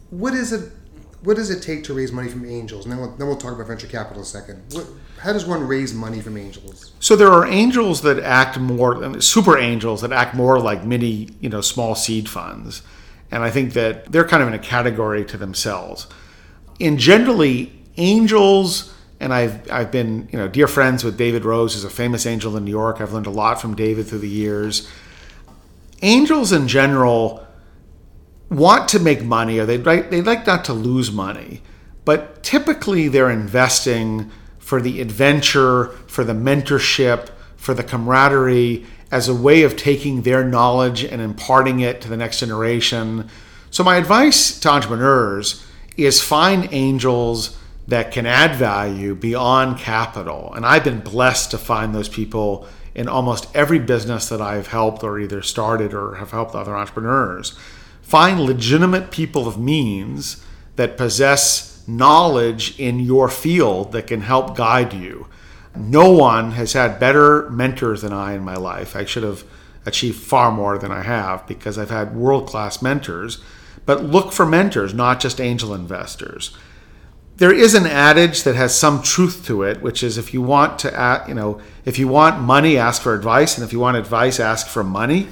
what 0.10 0.34
is 0.34 0.54
it? 0.54 0.72
What 1.24 1.36
does 1.36 1.50
it 1.50 1.62
take 1.62 1.84
to 1.86 1.94
raise 1.94 2.12
money 2.12 2.30
from 2.30 2.46
angels? 2.46 2.86
And 2.86 2.94
then 2.94 3.02
we'll, 3.02 3.12
then 3.16 3.28
we'll 3.28 3.38
talk 3.38 3.54
about 3.54 3.68
venture 3.68 3.88
capital 3.88 4.22
a 4.22 4.26
second. 4.26 4.64
What, 4.72 4.86
how 5.20 5.34
does 5.34 5.46
one 5.46 5.68
raise 5.68 5.94
money 5.94 6.22
from 6.22 6.38
angels? 6.38 6.94
So 7.00 7.16
there 7.16 7.32
are 7.32 7.46
angels 7.46 8.02
that 8.04 8.20
act 8.20 8.60
more, 8.60 9.20
super 9.20 9.58
angels 9.58 10.02
that 10.02 10.12
act 10.12 10.36
more 10.36 10.60
like 10.60 10.86
mini, 10.86 11.30
you 11.42 11.50
know, 11.50 11.62
small 11.62 11.96
seed 11.96 12.30
funds, 12.30 12.84
and 13.32 13.44
I 13.44 13.50
think 13.50 13.74
that 13.74 14.12
they're 14.12 14.28
kind 14.28 14.44
of 14.44 14.48
in 14.48 14.54
a 14.54 14.60
category 14.60 15.26
to 15.26 15.38
themselves. 15.38 16.08
In 16.80 17.00
generally, 17.00 17.74
angels, 17.98 18.94
and 19.20 19.34
I've 19.34 19.70
I've 19.72 19.92
been 19.92 20.30
you 20.32 20.38
know 20.38 20.48
dear 20.48 20.68
friends 20.68 21.04
with 21.04 21.18
David 21.18 21.46
Rose, 21.46 21.74
who's 21.74 21.84
a 21.84 21.90
famous 21.90 22.26
angel 22.26 22.56
in 22.58 22.66
New 22.66 22.72
York. 22.72 23.02
I've 23.02 23.14
learned 23.14 23.28
a 23.28 23.32
lot 23.32 23.62
from 23.62 23.76
David 23.76 24.08
through 24.08 24.20
the 24.20 24.30
years. 24.30 24.90
Angels 26.02 26.52
in 26.52 26.68
general 26.68 27.48
want 28.50 28.88
to 28.90 29.00
make 29.00 29.24
money 29.24 29.60
or 29.60 29.66
they'd 29.66 29.86
like, 29.86 30.10
they'd 30.10 30.26
like 30.26 30.46
not 30.48 30.64
to 30.66 30.74
lose 30.74 31.12
money, 31.12 31.62
but 32.06 32.44
typically 32.44 33.08
they're 33.08 33.30
investing 33.30 34.32
for 34.60 34.82
the 34.82 35.02
adventure, 35.02 35.88
for 36.08 36.24
the 36.24 36.34
mentorship, 36.34 37.30
for 37.56 37.74
the 37.74 37.84
camaraderie 37.84 38.86
as 39.12 39.28
a 39.28 39.34
way 39.34 39.64
of 39.64 39.76
taking 39.76 40.22
their 40.22 40.44
knowledge 40.44 41.04
and 41.04 41.22
imparting 41.22 41.80
it 41.80 42.02
to 42.02 42.10
the 42.10 42.18
next 42.18 42.40
generation. 42.40 43.30
So, 43.72 43.84
my 43.84 43.98
advice 43.98 44.60
to 44.60 44.70
entrepreneurs 44.70 45.66
is 45.96 46.22
find 46.22 46.68
angels 46.72 47.58
that 47.88 48.12
can 48.12 48.26
add 48.26 48.56
value 48.56 49.16
beyond 49.16 49.80
capital. 49.80 50.54
And 50.54 50.66
I've 50.66 50.84
been 50.84 51.00
blessed 51.00 51.52
to 51.52 51.58
find 51.58 51.96
those 51.96 52.10
people 52.10 52.68
in 52.94 53.08
almost 53.08 53.48
every 53.56 53.80
business 53.80 54.28
that 54.30 54.42
I've 54.42 54.68
helped 54.68 55.04
or 55.04 55.20
either 55.20 55.42
started 55.42 55.94
or 55.94 56.16
have 56.16 56.32
helped 56.32 56.56
other 56.56 56.76
entrepreneurs. 56.76 57.58
Find 58.02 58.40
legitimate 58.40 59.12
people 59.12 59.48
of 59.48 59.60
means 59.60 60.44
that 60.76 60.98
possess 60.98 61.84
knowledge 61.88 62.78
in 62.80 63.00
your 63.00 63.30
field 63.30 63.92
that 63.94 64.08
can 64.08 64.22
help 64.22 64.56
guide 64.56 64.94
you. 64.94 65.28
No 65.76 66.12
one 66.12 66.52
has 66.52 66.74
had 66.74 67.00
better 67.00 67.50
mentors 67.50 68.02
than 68.02 68.12
I 68.12 68.34
in 68.34 68.44
my 68.44 68.56
life. 68.56 68.96
I 68.96 69.06
should 69.06 69.24
have 69.24 69.44
achieved 69.86 70.18
far 70.18 70.52
more 70.52 70.78
than 70.78 70.92
I 70.92 71.04
have 71.04 71.48
because 71.48 71.78
I've 71.78 71.90
had 71.90 72.16
world 72.16 72.48
class 72.48 72.82
mentors. 72.82 73.42
But 73.86 74.04
look 74.04 74.34
for 74.34 74.46
mentors, 74.46 74.94
not 74.94 75.20
just 75.20 75.40
angel 75.40 75.74
investors. 75.74 76.56
There 77.38 77.54
is 77.54 77.76
an 77.76 77.86
adage 77.86 78.44
that 78.44 78.56
has 78.56 78.78
some 78.78 79.04
truth 79.04 79.46
to 79.46 79.62
it, 79.62 79.80
which 79.82 80.02
is 80.02 80.18
if 80.18 80.34
you 80.34 80.42
want 80.42 80.80
to, 80.80 81.24
you 81.28 81.36
know, 81.36 81.62
if 81.86 82.00
you 82.00 82.08
want 82.08 82.42
money, 82.42 82.78
ask 82.78 83.02
for 83.02 83.14
advice, 83.14 83.58
and 83.58 83.64
if 83.64 83.72
you 83.72 83.80
want 83.80 83.96
advice, 83.96 84.40
ask 84.40 84.68
for 84.68 84.84
money. 84.84 85.28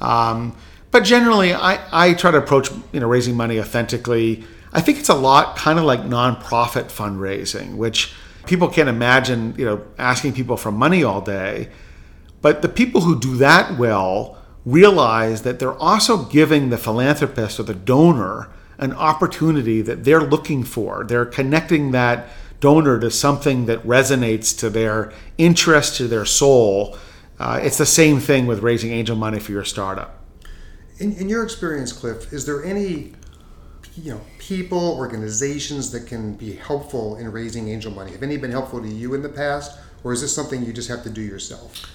um, 0.00 0.56
but 0.90 1.04
generally, 1.04 1.52
I, 1.52 1.78
I 1.92 2.14
try 2.14 2.30
to 2.30 2.38
approach 2.38 2.70
you 2.92 3.00
know 3.00 3.06
raising 3.08 3.36
money 3.36 3.60
authentically. 3.60 4.44
I 4.72 4.80
think 4.80 4.98
it's 4.98 5.08
a 5.10 5.14
lot 5.14 5.56
kind 5.56 5.78
of 5.78 5.84
like 5.84 6.00
nonprofit 6.00 6.86
fundraising, 6.86 7.76
which 7.76 8.14
people 8.46 8.68
can't 8.68 8.88
imagine 8.88 9.54
you 9.58 9.66
know 9.66 9.84
asking 9.98 10.32
people 10.32 10.56
for 10.56 10.72
money 10.72 11.04
all 11.04 11.20
day. 11.20 11.68
But 12.40 12.62
the 12.62 12.68
people 12.70 13.02
who 13.02 13.20
do 13.20 13.36
that 13.36 13.78
well 13.78 14.38
realize 14.64 15.42
that 15.42 15.58
they're 15.58 15.78
also 15.78 16.24
giving 16.24 16.70
the 16.70 16.78
philanthropist 16.78 17.60
or 17.60 17.64
the 17.64 17.74
donor 17.74 18.48
an 18.80 18.92
opportunity 18.94 19.82
that 19.82 20.04
they're 20.04 20.22
looking 20.22 20.64
for. 20.64 21.04
They're 21.04 21.26
connecting 21.26 21.92
that 21.92 22.28
donor 22.58 22.98
to 22.98 23.10
something 23.10 23.66
that 23.66 23.82
resonates 23.84 24.58
to 24.58 24.68
their 24.68 25.12
interest, 25.38 25.96
to 25.96 26.08
their 26.08 26.24
soul. 26.24 26.98
Uh, 27.38 27.60
it's 27.62 27.78
the 27.78 27.86
same 27.86 28.18
thing 28.20 28.46
with 28.46 28.60
raising 28.60 28.90
angel 28.90 29.16
money 29.16 29.38
for 29.38 29.52
your 29.52 29.64
startup. 29.64 30.18
In, 30.98 31.12
in 31.14 31.28
your 31.28 31.42
experience, 31.42 31.92
Cliff, 31.92 32.32
is 32.32 32.44
there 32.44 32.64
any 32.64 33.12
you 33.96 34.12
know 34.12 34.20
people, 34.38 34.96
organizations 34.96 35.90
that 35.92 36.06
can 36.06 36.34
be 36.34 36.52
helpful 36.52 37.16
in 37.16 37.30
raising 37.30 37.68
angel 37.68 37.92
money? 37.92 38.12
Have 38.12 38.22
any 38.22 38.36
been 38.36 38.50
helpful 38.50 38.80
to 38.80 38.88
you 38.88 39.14
in 39.14 39.22
the 39.22 39.28
past, 39.28 39.78
or 40.04 40.12
is 40.12 40.20
this 40.20 40.34
something 40.34 40.64
you 40.64 40.72
just 40.72 40.88
have 40.88 41.02
to 41.04 41.10
do 41.10 41.22
yourself? 41.22 41.86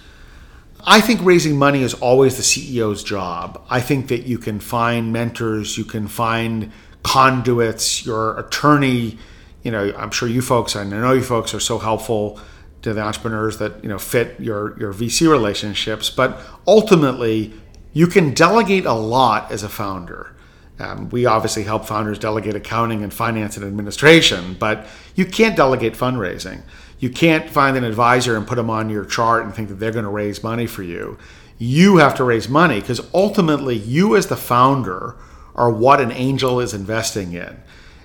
I 0.88 1.02
think 1.02 1.22
raising 1.24 1.58
money 1.58 1.82
is 1.82 1.96
always 1.96 2.38
the 2.38 2.44
CEO's 2.44 3.04
job. 3.04 3.64
I 3.70 3.82
think 3.82 4.08
that 4.10 4.28
you 4.28 4.38
can 4.38 4.60
find 4.60 5.12
mentors, 5.12 5.78
you 5.78 5.84
can 5.84 6.08
find 6.08 6.72
conduits, 7.04 8.06
your 8.06 8.38
attorney. 8.40 9.18
You 9.64 9.72
know, 9.72 9.94
I'm 9.98 10.12
sure 10.12 10.28
you 10.28 10.42
folks, 10.42 10.76
and 10.76 10.94
I 10.94 11.00
know 11.00 11.14
you 11.14 11.24
folks 11.24 11.56
are 11.56 11.60
so 11.60 11.80
helpful 11.80 12.40
to 12.84 12.94
the 12.94 13.02
entrepreneurs 13.02 13.58
that 13.58 13.82
you 13.82 13.90
know 13.90 13.98
fit 13.98 14.40
your 14.40 14.80
your 14.80 14.94
VC 14.94 15.30
relationships. 15.30 16.12
But 16.12 16.40
ultimately, 16.68 17.54
you 17.94 18.06
can 18.06 18.34
delegate 18.34 18.86
a 18.86 18.94
lot 18.94 19.52
as 19.52 19.64
a 19.64 19.70
founder. 19.70 20.36
Um, 20.78 21.10
we 21.10 21.26
obviously 21.26 21.64
help 21.64 21.86
founders 21.86 22.20
delegate 22.20 22.56
accounting 22.56 23.02
and 23.02 23.14
finance 23.14 23.56
and 23.58 23.66
administration, 23.66 24.56
but 24.60 24.86
you 25.16 25.26
can't 25.26 25.56
delegate 25.56 25.94
fundraising. 25.94 26.62
You 27.00 27.10
can't 27.10 27.50
find 27.50 27.78
an 27.78 27.84
advisor 27.84 28.38
and 28.38 28.48
put 28.48 28.56
them 28.56 28.70
on 28.70 28.90
your 28.90 29.06
chart 29.06 29.44
and 29.44 29.54
think 29.54 29.70
that 29.70 29.76
they're 29.76 29.92
going 29.92 30.06
to 30.06 30.12
raise 30.12 30.44
money 30.44 30.68
for 30.68 30.84
you. 30.84 31.18
You 31.58 31.98
have 31.98 32.16
to 32.16 32.24
raise 32.24 32.50
money 32.50 32.80
because 32.80 33.02
ultimately, 33.14 33.76
you 33.76 34.16
as 34.16 34.28
the 34.28 34.38
founder 34.38 35.16
are 35.56 35.70
what 35.70 36.02
an 36.02 36.12
angel 36.12 36.60
is 36.60 36.74
investing 36.74 37.34
in. 37.34 37.62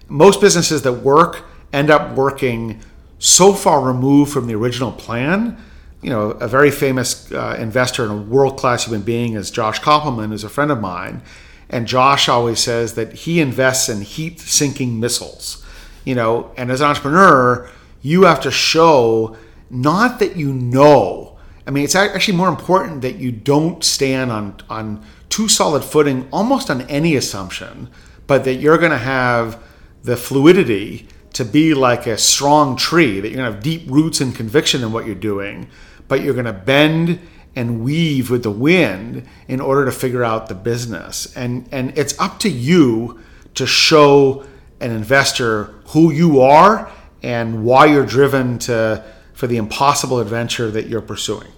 Most 0.09 0.41
businesses 0.41 0.83
that 0.83 0.93
work 0.93 1.45
end 1.73 1.91
up 1.91 2.17
working 2.17 2.81
so 3.19 3.53
far 3.53 3.81
removed 3.81 4.33
from 4.33 4.47
the 4.47 4.55
original 4.55 4.93
plan 4.93 5.57
you 6.03 6.09
know, 6.09 6.31
a 6.33 6.49
very 6.49 6.71
famous 6.71 7.31
uh, 7.33 7.57
investor 7.59 8.05
and 8.05 8.13
a 8.13 8.17
world 8.17 8.59
class 8.59 8.85
human 8.85 9.03
being 9.03 9.35
is 9.35 9.51
Josh 9.51 9.81
Kopelman, 9.81 10.29
who's 10.29 10.45
a 10.45 10.49
friend 10.49 10.71
of 10.71 10.81
mine. 10.81 11.23
And 11.69 11.87
Josh 11.87 12.29
always 12.29 12.59
says 12.59 12.95
that 12.95 13.13
he 13.13 13.41
invests 13.41 13.89
in 13.89 14.01
heat 14.01 14.41
sinking 14.41 14.99
missiles. 14.99 15.65
You 16.05 16.15
know, 16.15 16.53
and 16.57 16.73
as 16.73 16.81
an 16.81 16.89
entrepreneur, 16.89 17.71
you 18.03 18.25
have 18.25 18.41
to 18.41 18.51
show 18.51 19.37
not 19.69 20.19
that 20.19 20.37
you 20.37 20.53
know. 20.53 21.39
I 21.67 21.71
mean, 21.71 21.85
it's 21.85 21.95
actually 21.95 22.37
more 22.37 22.49
important 22.49 23.03
that 23.03 23.17
you 23.17 23.31
don't 23.31 23.85
stand 23.85 24.33
on 24.33 24.57
on 24.69 25.05
too 25.29 25.49
solid 25.49 25.85
footing, 25.85 26.29
almost 26.33 26.71
on 26.71 26.83
any 26.83 27.15
assumption, 27.15 27.89
but 28.27 28.45
that 28.45 28.55
you're 28.55 28.79
going 28.79 28.91
to 28.91 28.99
have 28.99 29.63
the 30.03 30.17
fluidity 30.17 31.07
to 31.35 31.45
be 31.45 31.75
like 31.75 32.07
a 32.07 32.19
strong 32.19 32.77
tree, 32.77 33.21
that 33.21 33.29
you're 33.29 33.37
going 33.37 33.49
to 33.49 33.55
have 33.55 33.63
deep 33.63 33.89
roots 33.89 34.21
and 34.21 34.35
conviction 34.35 34.83
in 34.83 34.91
what 34.91 35.07
you're 35.07 35.15
doing, 35.15 35.69
but 36.09 36.23
you're 36.23 36.35
going 36.35 36.47
to 36.47 36.53
bend 36.53 37.21
and 37.55 37.83
weave 37.83 38.31
with 38.31 38.43
the 38.43 38.51
wind 38.51 39.27
in 39.49 39.61
order 39.61 39.85
to 39.85 39.93
figure 39.93 40.25
out 40.25 40.49
the 40.49 40.55
business. 40.55 41.35
And 41.37 41.69
and 41.73 41.97
it's 41.97 42.19
up 42.19 42.39
to 42.41 42.49
you 42.49 43.21
to 43.55 43.67
show 43.67 44.45
an 44.81 44.91
investor 44.91 45.75
who 45.89 46.13
you 46.13 46.41
are 46.41 46.91
and 47.23 47.65
why 47.65 47.87
you're 47.87 48.07
driven 48.07 48.59
to 48.61 49.05
for 49.33 49.47
the 49.47 49.57
impossible 49.57 50.21
adventure 50.21 50.71
that 50.71 50.87
you're 50.87 51.01
pursuing. 51.01 51.49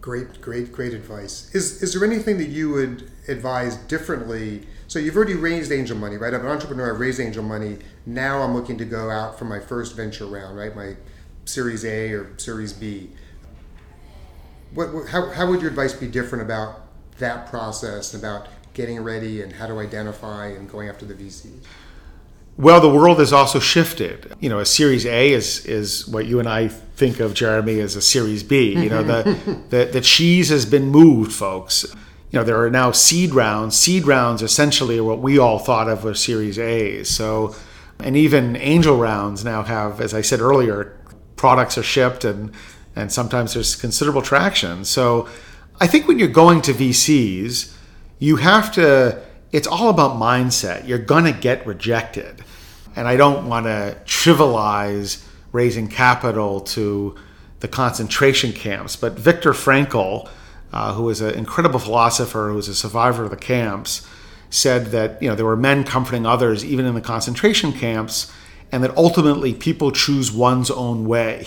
Great, 0.00 0.40
great, 0.40 0.70
great 0.70 0.92
advice. 0.92 1.52
Is 1.54 1.82
is 1.82 1.94
there 1.94 2.04
anything 2.04 2.38
that 2.38 2.48
you 2.48 2.70
would 2.70 3.10
advise 3.28 3.76
differently? 3.76 4.66
So 4.86 4.98
you've 4.98 5.16
already 5.16 5.34
raised 5.34 5.72
angel 5.72 5.96
money, 5.96 6.16
right? 6.16 6.32
I'm 6.32 6.42
an 6.42 6.46
entrepreneur. 6.46 6.92
I've 6.92 7.00
raised 7.00 7.18
angel 7.18 7.42
money. 7.42 7.78
Now 8.06 8.42
I'm 8.42 8.54
looking 8.54 8.78
to 8.78 8.84
go 8.84 9.10
out 9.10 9.38
for 9.38 9.46
my 9.46 9.58
first 9.58 9.96
venture 9.96 10.26
round, 10.26 10.56
right? 10.56 10.76
My 10.76 10.96
Series 11.44 11.84
A 11.84 12.12
or 12.12 12.38
Series 12.38 12.72
B. 12.72 13.10
what, 14.72 15.08
how, 15.08 15.30
how 15.30 15.48
would 15.48 15.60
your 15.60 15.70
advice 15.70 15.92
be 15.94 16.06
different 16.06 16.44
about 16.44 16.82
that 17.18 17.48
process, 17.48 18.12
and 18.12 18.22
about 18.22 18.48
getting 18.74 19.00
ready 19.00 19.40
and 19.42 19.52
how 19.52 19.66
to 19.66 19.78
identify 19.78 20.48
and 20.48 20.70
going 20.70 20.88
after 20.88 21.06
the 21.06 21.14
VCs? 21.14 21.64
Well, 22.56 22.80
the 22.80 22.88
world 22.88 23.18
has 23.18 23.32
also 23.32 23.58
shifted. 23.58 24.32
You 24.38 24.48
know, 24.48 24.60
a 24.60 24.66
Series 24.66 25.06
A 25.06 25.32
is 25.32 25.66
is 25.66 26.06
what 26.06 26.26
you 26.26 26.38
and 26.38 26.48
I 26.48 26.68
think 26.68 27.18
of, 27.18 27.34
Jeremy, 27.34 27.80
as 27.80 27.96
a 27.96 28.02
Series 28.02 28.42
B. 28.44 28.74
You 28.80 28.88
know, 28.88 29.02
the, 29.02 29.22
mm-hmm. 29.24 29.68
the 29.70 29.86
the 29.86 30.00
cheese 30.00 30.50
has 30.50 30.64
been 30.64 30.86
moved, 30.86 31.32
folks. 31.32 31.84
You 32.30 32.40
know, 32.40 32.44
there 32.44 32.60
are 32.62 32.70
now 32.70 32.92
seed 32.92 33.34
rounds. 33.34 33.76
Seed 33.76 34.06
rounds 34.06 34.42
essentially 34.42 34.98
are 34.98 35.04
what 35.04 35.20
we 35.20 35.38
all 35.38 35.58
thought 35.58 35.88
of 35.88 36.04
as 36.06 36.20
Series 36.20 36.58
A's. 36.58 37.08
So, 37.08 37.56
and 37.98 38.16
even 38.16 38.56
angel 38.56 38.96
rounds 38.96 39.44
now 39.44 39.62
have, 39.62 40.00
as 40.00 40.14
I 40.14 40.20
said 40.20 40.40
earlier, 40.40 40.96
products 41.36 41.76
are 41.76 41.82
shipped 41.82 42.24
and 42.24 42.52
and 42.96 43.10
sometimes 43.10 43.54
there's 43.54 43.74
considerable 43.74 44.22
traction. 44.22 44.84
So, 44.84 45.28
I 45.80 45.88
think 45.88 46.06
when 46.06 46.20
you're 46.20 46.28
going 46.28 46.62
to 46.62 46.72
VCs, 46.72 47.74
you 48.20 48.36
have 48.36 48.70
to 48.74 49.23
it's 49.54 49.68
all 49.68 49.88
about 49.88 50.16
mindset. 50.16 50.88
You're 50.88 50.98
going 50.98 51.32
to 51.32 51.32
get 51.32 51.64
rejected. 51.64 52.42
And 52.96 53.06
I 53.06 53.16
don't 53.16 53.48
want 53.48 53.66
to 53.66 53.96
trivialize 54.04 55.24
raising 55.52 55.86
capital 55.86 56.60
to 56.60 57.14
the 57.60 57.68
concentration 57.68 58.52
camps, 58.52 58.96
but 58.96 59.12
Viktor 59.12 59.52
Frankl, 59.52 60.28
uh, 60.72 60.92
who 60.94 61.04
was 61.04 61.20
an 61.20 61.34
incredible 61.34 61.78
philosopher 61.78 62.48
who 62.48 62.56
was 62.56 62.66
a 62.66 62.74
survivor 62.74 63.22
of 63.24 63.30
the 63.30 63.36
camps, 63.36 64.04
said 64.50 64.86
that 64.86 65.22
you 65.22 65.28
know 65.28 65.36
there 65.36 65.46
were 65.46 65.56
men 65.56 65.84
comforting 65.84 66.26
others 66.26 66.64
even 66.64 66.84
in 66.84 66.96
the 66.96 67.00
concentration 67.00 67.72
camps, 67.72 68.32
and 68.72 68.82
that 68.82 68.96
ultimately 68.96 69.54
people 69.54 69.92
choose 69.92 70.32
one's 70.32 70.70
own 70.70 71.06
way. 71.06 71.46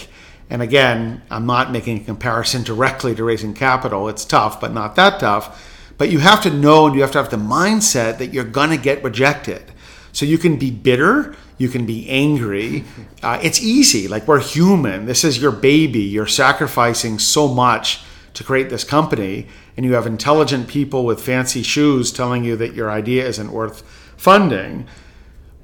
And 0.49 0.61
again, 0.61 1.23
I'm 1.29 1.45
not 1.45 1.73
making 1.73 1.97
a 1.97 2.03
comparison 2.05 2.63
directly 2.63 3.13
to 3.15 3.23
raising 3.25 3.53
capital. 3.53 4.07
It's 4.07 4.23
tough, 4.23 4.61
but 4.61 4.73
not 4.73 4.95
that 4.95 5.19
tough. 5.19 5.76
But 5.97 6.11
you 6.11 6.19
have 6.19 6.41
to 6.43 6.51
know 6.51 6.85
and 6.85 6.95
you 6.95 7.01
have 7.01 7.11
to 7.11 7.17
have 7.17 7.31
the 7.31 7.37
mindset 7.37 8.17
that 8.19 8.33
you're 8.33 8.43
going 8.43 8.69
to 8.69 8.77
get 8.77 9.03
rejected. 9.03 9.71
So 10.11 10.25
you 10.25 10.37
can 10.37 10.57
be 10.57 10.71
bitter, 10.71 11.35
you 11.57 11.69
can 11.69 11.85
be 11.85 12.07
angry. 12.09 12.83
Uh, 13.23 13.39
it's 13.41 13.61
easy. 13.61 14.07
Like 14.07 14.27
we're 14.27 14.39
human. 14.39 15.05
This 15.05 15.23
is 15.23 15.41
your 15.41 15.51
baby. 15.51 16.01
You're 16.01 16.27
sacrificing 16.27 17.19
so 17.19 17.47
much 17.47 18.01
to 18.33 18.43
create 18.43 18.69
this 18.69 18.83
company, 18.83 19.47
and 19.75 19.83
you 19.83 19.93
have 19.93 20.05
intelligent 20.05 20.67
people 20.67 21.03
with 21.03 21.19
fancy 21.19 21.63
shoes 21.63 22.11
telling 22.11 22.43
you 22.43 22.55
that 22.55 22.75
your 22.75 22.91
idea 22.91 23.25
isn't 23.25 23.51
worth 23.51 23.81
funding. 24.15 24.85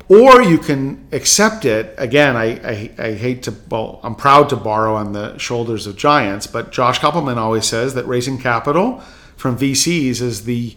Or 0.10 0.42
you 0.42 0.58
can 0.58 1.08
accept 1.12 1.66
it. 1.66 1.94
Again, 1.98 2.36
I, 2.36 2.46
I, 2.68 2.92
I 2.98 3.14
hate 3.14 3.44
to, 3.44 3.54
well, 3.70 4.00
I'm 4.04 4.16
proud 4.16 4.50
to 4.50 4.56
borrow 4.56 4.96
on 4.96 5.14
the 5.14 5.38
shoulders 5.38 5.86
of 5.88 5.96
giants, 5.96 6.48
but 6.48 6.72
Josh 6.72 7.00
Kopelman 7.00 7.38
always 7.38 7.66
says 7.66 7.94
that 7.94 8.08
raising 8.08 8.40
capital 8.40 9.02
from 9.36 9.58
VCs 9.58 10.22
is 10.22 10.46
the 10.46 10.76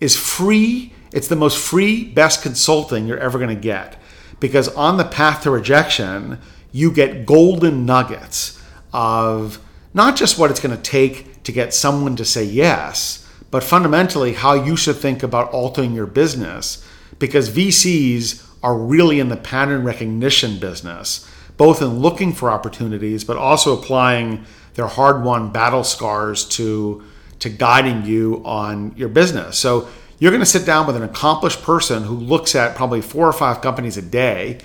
is 0.00 0.16
free. 0.16 0.92
It's 1.12 1.28
the 1.28 1.36
most 1.36 1.58
free, 1.58 2.04
best 2.04 2.42
consulting 2.42 3.06
you're 3.06 3.18
ever 3.18 3.38
going 3.38 3.54
to 3.54 3.60
get 3.60 3.96
because 4.40 4.68
on 4.68 4.96
the 4.96 5.04
path 5.04 5.42
to 5.44 5.50
rejection, 5.50 6.38
you 6.72 6.90
get 6.90 7.24
golden 7.24 7.86
nuggets 7.86 8.60
of 8.92 9.58
not 9.94 10.16
just 10.16 10.38
what 10.38 10.50
it's 10.50 10.60
going 10.60 10.76
to 10.76 10.82
take 10.82 11.42
to 11.44 11.52
get 11.52 11.72
someone 11.72 12.16
to 12.16 12.24
say 12.24 12.44
yes, 12.44 13.26
but 13.50 13.62
fundamentally 13.62 14.32
how 14.32 14.54
you 14.54 14.76
should 14.76 14.96
think 14.96 15.22
about 15.22 15.50
altering 15.50 15.94
your 15.94 16.06
business 16.06 16.84
because 17.18 17.48
VCs 17.48 18.44
are 18.62 18.76
really 18.76 19.20
in 19.20 19.28
the 19.28 19.36
pattern 19.36 19.84
recognition 19.84 20.58
business, 20.58 21.30
both 21.56 21.80
in 21.80 22.00
looking 22.00 22.32
for 22.32 22.50
opportunities, 22.50 23.22
but 23.22 23.36
also 23.36 23.78
applying 23.78 24.44
their 24.74 24.88
hard 24.88 25.22
won 25.22 25.52
battle 25.52 25.84
scars 25.84 26.44
to 26.44 27.04
to 27.44 27.50
guiding 27.50 28.06
you 28.06 28.40
on 28.46 28.94
your 28.96 29.10
business. 29.10 29.58
So 29.58 29.86
you're 30.18 30.30
going 30.30 30.40
to 30.40 30.46
sit 30.46 30.64
down 30.64 30.86
with 30.86 30.96
an 30.96 31.02
accomplished 31.02 31.62
person 31.62 32.02
who 32.02 32.14
looks 32.14 32.54
at 32.54 32.74
probably 32.74 33.02
four 33.02 33.28
or 33.28 33.34
five 33.34 33.60
companies 33.60 33.98
a 33.98 34.02
day, 34.02 34.60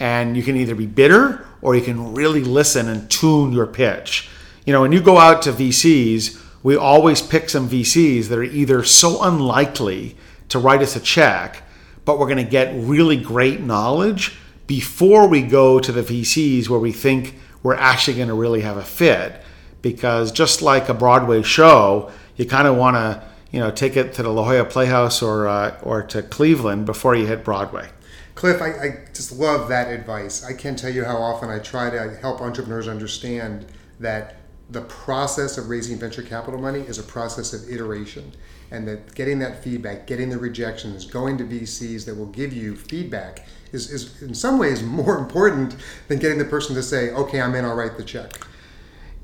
and 0.00 0.34
you 0.34 0.42
can 0.42 0.56
either 0.56 0.74
be 0.74 0.86
bitter 0.86 1.46
or 1.60 1.76
you 1.76 1.82
can 1.82 2.14
really 2.14 2.42
listen 2.42 2.88
and 2.88 3.10
tune 3.10 3.52
your 3.52 3.66
pitch. 3.66 4.30
You 4.64 4.72
know, 4.72 4.80
when 4.80 4.92
you 4.92 5.02
go 5.02 5.18
out 5.18 5.42
to 5.42 5.52
VCs, 5.52 6.42
we 6.62 6.74
always 6.74 7.20
pick 7.20 7.50
some 7.50 7.68
VCs 7.68 8.28
that 8.28 8.38
are 8.38 8.42
either 8.44 8.82
so 8.82 9.22
unlikely 9.22 10.16
to 10.48 10.58
write 10.58 10.80
us 10.80 10.96
a 10.96 11.00
check, 11.00 11.62
but 12.06 12.18
we're 12.18 12.28
going 12.28 12.42
to 12.42 12.50
get 12.50 12.74
really 12.74 13.18
great 13.18 13.60
knowledge 13.60 14.38
before 14.66 15.28
we 15.28 15.42
go 15.42 15.78
to 15.78 15.92
the 15.92 16.02
VCs 16.02 16.70
where 16.70 16.80
we 16.80 16.92
think 16.92 17.34
we're 17.62 17.74
actually 17.74 18.16
going 18.16 18.28
to 18.28 18.34
really 18.34 18.62
have 18.62 18.78
a 18.78 18.82
fit 18.82 19.42
because 19.82 20.32
just 20.32 20.62
like 20.62 20.88
a 20.88 20.94
Broadway 20.94 21.42
show, 21.42 22.10
you 22.36 22.46
kind 22.46 22.66
of 22.66 22.76
want 22.76 22.96
to 22.96 23.22
you 23.50 23.60
know 23.60 23.70
take 23.70 23.96
it 23.96 24.12
to 24.14 24.22
the 24.22 24.30
La 24.30 24.44
Jolla 24.44 24.64
Playhouse 24.64 25.22
or 25.22 25.46
uh, 25.46 25.78
or 25.82 26.02
to 26.02 26.22
Cleveland 26.22 26.86
before 26.86 27.14
you 27.14 27.26
hit 27.26 27.44
Broadway. 27.44 27.90
Cliff, 28.34 28.62
I, 28.62 28.68
I 28.68 28.98
just 29.12 29.32
love 29.32 29.68
that 29.68 29.88
advice. 29.92 30.42
I 30.44 30.54
can't 30.54 30.78
tell 30.78 30.90
you 30.90 31.04
how 31.04 31.18
often 31.18 31.50
I 31.50 31.58
try 31.58 31.90
to 31.90 32.16
help 32.16 32.40
entrepreneurs 32.40 32.88
understand 32.88 33.66
that 34.00 34.36
the 34.70 34.80
process 34.82 35.58
of 35.58 35.68
raising 35.68 35.98
venture 35.98 36.22
capital 36.22 36.58
money 36.58 36.80
is 36.80 36.98
a 36.98 37.02
process 37.02 37.52
of 37.52 37.70
iteration 37.70 38.32
and 38.70 38.88
that 38.88 39.14
getting 39.14 39.38
that 39.38 39.62
feedback 39.62 40.06
getting 40.06 40.30
the 40.30 40.38
rejections 40.38 41.04
going 41.04 41.36
to 41.36 41.44
vcs 41.44 42.06
that 42.06 42.16
will 42.16 42.26
give 42.26 42.54
you 42.54 42.74
feedback 42.74 43.46
is, 43.72 43.90
is 43.90 44.22
in 44.22 44.32
some 44.32 44.58
ways 44.58 44.82
more 44.82 45.18
important 45.18 45.76
than 46.08 46.18
getting 46.18 46.38
the 46.38 46.44
person 46.44 46.74
to 46.74 46.82
say 46.82 47.10
okay 47.10 47.38
i'm 47.38 47.54
in 47.54 47.66
i'll 47.66 47.74
write 47.74 47.98
the 47.98 48.04
check 48.04 48.46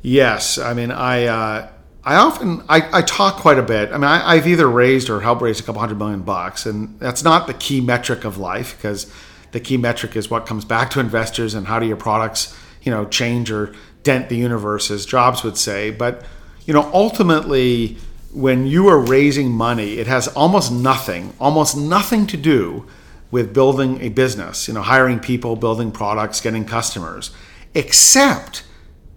Yes, 0.03 0.59
I 0.59 0.75
mean, 0.75 0.91
I 0.91 1.25
uh, 1.25 1.69
I 2.09 2.15
often 2.15 2.63
I, 2.71 3.01
I 3.01 3.03
talk 3.03 3.37
quite 3.37 3.59
a 3.59 3.63
bit. 3.63 3.91
I 3.91 3.99
mean, 3.99 4.05
I, 4.05 4.37
have 4.37 4.47
either 4.47 4.67
raised 4.67 5.11
or 5.11 5.21
helped 5.21 5.43
raise 5.43 5.61
a 5.61 5.63
couple 5.63 5.81
hundred 5.81 5.99
million 5.99 6.23
bucks, 6.23 6.65
and 6.65 6.99
that's 6.99 7.23
not 7.23 7.47
the 7.47 7.53
key 7.53 7.83
metric 7.83 8.25
of 8.25 8.39
life 8.39 8.79
because 8.79 9.13
the 9.53 9.61
key 9.61 9.77
metric 9.77 10.17
is 10.17 10.31
what 10.31 10.47
comes 10.47 10.65
back 10.65 10.89
to 10.93 11.01
investors 11.01 11.53
and 11.53 11.67
how 11.67 11.79
do 11.79 11.87
your 11.87 11.99
products, 11.99 12.59
you 12.81 12.91
know, 12.91 13.05
change 13.05 13.51
or 13.51 13.75
dent 14.05 14.31
the 14.31 14.37
universe, 14.37 14.91
as 14.91 15.05
Jobs 15.05 15.45
would 15.45 15.59
say. 15.59 15.91
But 15.91 16.25
you 16.65 16.73
know, 16.73 16.91
ultimately, 16.95 17.99
when 18.33 18.67
you 18.67 18.89
are 18.89 18.99
raising 18.99 19.51
money, 19.51 19.99
it 19.99 20.07
has 20.07 20.29
almost 20.29 20.73
nothing, 20.73 21.35
almost 21.39 21.77
nothing 21.77 22.27
to 22.29 22.39
do 22.39 22.87
with 23.31 23.53
building 23.53 24.01
a 24.01 24.09
business. 24.09 24.67
You 24.67 24.73
know, 24.73 24.81
hiring 24.81 25.21
people, 25.21 25.57
building 25.57 25.93
products, 25.93 26.41
getting 26.41 26.65
customers, 26.65 27.33
except 27.75 28.65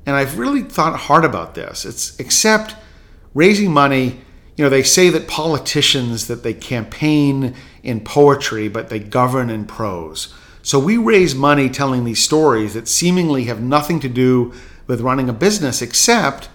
and 0.05 0.15
I've 0.15 0.37
really 0.37 0.63
thought 0.63 0.97
hard 0.97 1.25
about 1.25 1.55
this. 1.55 1.85
It's 1.85 2.19
except 2.19 2.75
raising 3.33 3.71
money, 3.71 4.19
you 4.55 4.63
know, 4.63 4.69
they 4.69 4.83
say 4.83 5.09
that 5.09 5.27
politicians 5.27 6.27
that 6.27 6.43
they 6.43 6.53
campaign 6.53 7.55
in 7.83 8.01
poetry, 8.01 8.67
but 8.67 8.89
they 8.89 8.99
govern 8.99 9.49
in 9.49 9.65
prose. 9.65 10.33
So 10.61 10.77
we 10.77 10.97
raise 10.97 11.33
money 11.33 11.69
telling 11.69 12.03
these 12.03 12.23
stories 12.23 12.73
that 12.73 12.87
seemingly 12.87 13.45
have 13.45 13.61
nothing 13.61 13.99
to 14.01 14.09
do 14.09 14.53
with 14.85 15.01
running 15.01 15.29
a 15.29 15.33
business, 15.33 15.81
except 15.81 16.49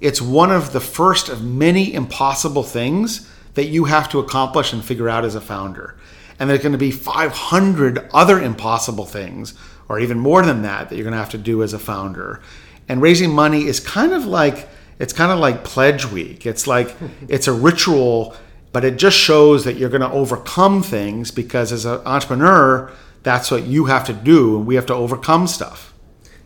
it's 0.00 0.20
one 0.20 0.50
of 0.50 0.72
the 0.72 0.80
first 0.80 1.28
of 1.28 1.44
many 1.44 1.94
impossible 1.94 2.64
things 2.64 3.28
that 3.54 3.66
you 3.66 3.84
have 3.84 4.08
to 4.10 4.18
accomplish 4.18 4.72
and 4.72 4.84
figure 4.84 5.08
out 5.08 5.24
as 5.24 5.34
a 5.34 5.40
founder. 5.40 5.96
And 6.38 6.48
there's 6.50 6.62
going 6.62 6.72
to 6.72 6.78
be 6.78 6.90
500 6.90 8.08
other 8.12 8.42
impossible 8.42 9.04
things, 9.04 9.54
or 9.88 10.00
even 10.00 10.18
more 10.18 10.42
than 10.42 10.62
that, 10.62 10.88
that 10.88 10.96
you're 10.96 11.04
going 11.04 11.12
to 11.12 11.18
have 11.18 11.30
to 11.30 11.38
do 11.38 11.62
as 11.62 11.72
a 11.72 11.78
founder 11.78 12.40
and 12.88 13.00
raising 13.00 13.30
money 13.30 13.66
is 13.66 13.80
kind 13.80 14.12
of 14.12 14.26
like 14.26 14.68
it's 15.02 15.12
kind 15.12 15.32
of 15.32 15.38
like 15.38 15.64
pledge 15.64 16.06
week. 16.06 16.46
It's 16.46 16.66
like 16.66 16.94
it's 17.28 17.48
a 17.48 17.52
ritual 17.52 18.34
but 18.72 18.86
it 18.86 18.96
just 18.96 19.18
shows 19.18 19.64
that 19.64 19.76
you're 19.76 19.90
going 19.90 20.00
to 20.00 20.10
overcome 20.10 20.82
things 20.82 21.30
because 21.30 21.72
as 21.72 21.84
an 21.84 22.00
entrepreneur 22.06 22.90
that's 23.22 23.50
what 23.50 23.64
you 23.64 23.84
have 23.84 24.06
to 24.06 24.14
do 24.14 24.56
and 24.56 24.66
we 24.66 24.76
have 24.76 24.86
to 24.86 24.94
overcome 24.94 25.46
stuff. 25.46 25.92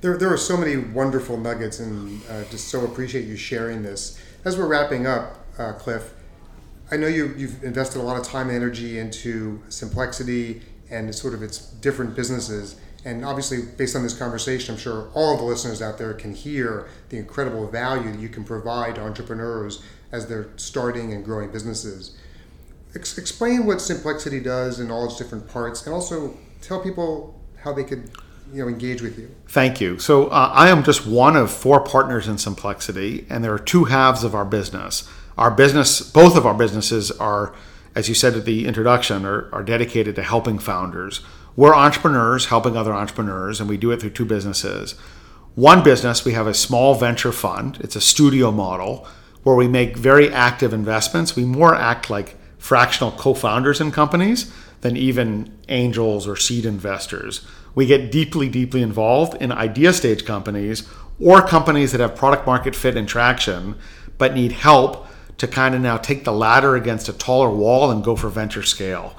There, 0.01 0.19
there 0.19 0.33
are 0.33 0.37
so 0.37 0.57
many 0.57 0.77
wonderful 0.77 1.37
nuggets 1.37 1.79
and 1.79 2.21
uh, 2.29 2.43
just 2.51 2.69
so 2.69 2.85
appreciate 2.85 3.27
you 3.27 3.37
sharing 3.37 3.83
this. 3.83 4.21
As 4.45 4.59
we're 4.59 4.67
wrapping 4.67 5.07
up 5.07 5.39
uh, 5.59 5.73
cliff 5.73 6.13
i 6.91 6.97
know 6.97 7.07
you, 7.07 7.35
you've 7.37 7.63
invested 7.65 7.99
a 7.99 8.03
lot 8.03 8.19
of 8.19 8.25
time 8.25 8.49
and 8.49 8.57
energy 8.57 8.99
into 8.99 9.61
simplexity 9.69 10.63
and 10.91 11.13
sort 11.15 11.35
of 11.35 11.43
its 11.43 11.59
different 11.59 12.15
businesses 12.15 12.77
and 13.07 13.25
obviously, 13.25 13.63
based 13.63 13.95
on 13.95 14.03
this 14.03 14.19
conversation, 14.19 14.75
I'm 14.75 14.81
sure 14.81 15.09
all 15.15 15.35
of 15.35 15.39
the 15.39 15.47
listeners 15.47 15.81
out 15.81 15.97
there 15.97 16.13
can 16.13 16.35
hear 16.35 16.89
the 17.09 17.19
incredible 17.19 17.69
value 17.69 18.11
that 18.11 18.19
you 18.19 18.29
can 18.29 18.43
provide 18.43 18.99
entrepreneurs 18.99 19.81
as 20.11 20.27
they're 20.27 20.49
starting 20.57 21.13
and 21.13 21.25
growing 21.25 21.53
businesses. 21.53 22.19
Ex- 22.97 23.17
explain 23.17 23.65
what 23.65 23.79
Simplexity 23.79 24.43
does 24.43 24.81
in 24.81 24.91
all 24.91 25.05
its 25.05 25.17
different 25.17 25.49
parts, 25.49 25.87
and 25.87 25.95
also 25.95 26.37
tell 26.61 26.83
people 26.83 27.41
how 27.63 27.73
they 27.73 27.85
could 27.85 28.11
you 28.53 28.61
know 28.61 28.69
engage 28.69 29.03
with 29.03 29.17
you. 29.21 29.33
Thank 29.49 29.81
you. 29.81 30.01
So 30.01 30.27
uh, 30.27 30.51
i 30.53 30.69
am 30.69 30.83
just 30.83 31.07
one 31.07 31.37
of 31.37 31.53
four 31.53 31.81
partners 31.81 32.27
in 32.27 32.37
simplexity 32.37 33.25
and 33.29 33.43
there 33.43 33.53
are 33.53 33.59
two 33.59 33.85
halves 33.85 34.25
of 34.25 34.35
our 34.35 34.45
business. 34.45 35.09
Our 35.39 35.51
business 35.51 36.01
both 36.01 36.37
of 36.37 36.47
our 36.47 36.55
businesses 36.55 37.11
are 37.13 37.55
as 37.95 38.09
you 38.09 38.15
said 38.15 38.35
at 38.35 38.45
the 38.45 38.67
introduction 38.67 39.25
are, 39.25 39.53
are 39.53 39.65
dedicated 39.65 40.15
to 40.17 40.23
helping 40.23 40.59
founders 40.59 41.23
we're 41.57 41.75
entrepreneurs 41.75 42.47
helping 42.47 42.77
other 42.77 42.95
entrepreneurs, 42.95 43.61
and 43.61 43.69
we 43.69 43.77
do 43.77 43.91
it 43.91 44.01
through 44.01 44.11
two 44.11 44.25
businesses. 44.25 44.93
One 45.55 45.83
business, 45.83 46.25
we 46.25 46.33
have 46.33 46.47
a 46.47 46.55
small 46.55 46.95
venture 46.95 47.33
fund. 47.33 47.79
It's 47.81 47.97
a 47.97 48.01
studio 48.01 48.53
model 48.53 49.09
where 49.43 49.57
we 49.57 49.69
make 49.69 49.97
very 49.97 50.31
active 50.31 50.75
investments. 50.75 51.35
We 51.35 51.45
more 51.45 51.75
act 51.75 52.11
like 52.11 52.37
fractional 52.59 53.13
co 53.13 53.33
founders 53.33 53.81
in 53.81 53.91
companies 53.91 54.53
than 54.83 54.97
even 54.97 55.57
angels 55.69 56.29
or 56.29 56.37
seed 56.37 56.67
investors. 56.67 57.47
We 57.75 57.87
get 57.87 58.13
deeply, 58.13 58.49
deeply 58.49 58.83
involved 58.83 59.41
in 59.41 59.51
idea 59.51 59.93
stage 59.93 60.25
companies 60.25 60.89
or 61.19 61.47
companies 61.47 61.93
that 61.93 62.01
have 62.01 62.17
product 62.17 62.47
market 62.47 62.77
fit 62.77 62.97
and 62.97 63.09
traction 63.09 63.77
but 64.19 64.35
need 64.35 64.53
help 64.53 65.07
to 65.39 65.47
kind 65.47 65.75
of 65.75 65.81
now 65.81 65.97
take 65.97 66.25
the 66.25 66.33
ladder 66.33 66.77
against 66.77 67.09
a 67.09 67.13
taller 67.13 67.51
wall 67.51 67.91
and 67.91 68.03
go 68.05 68.17
for 68.17 68.29
venture 68.29 68.63
scale. 68.63 69.15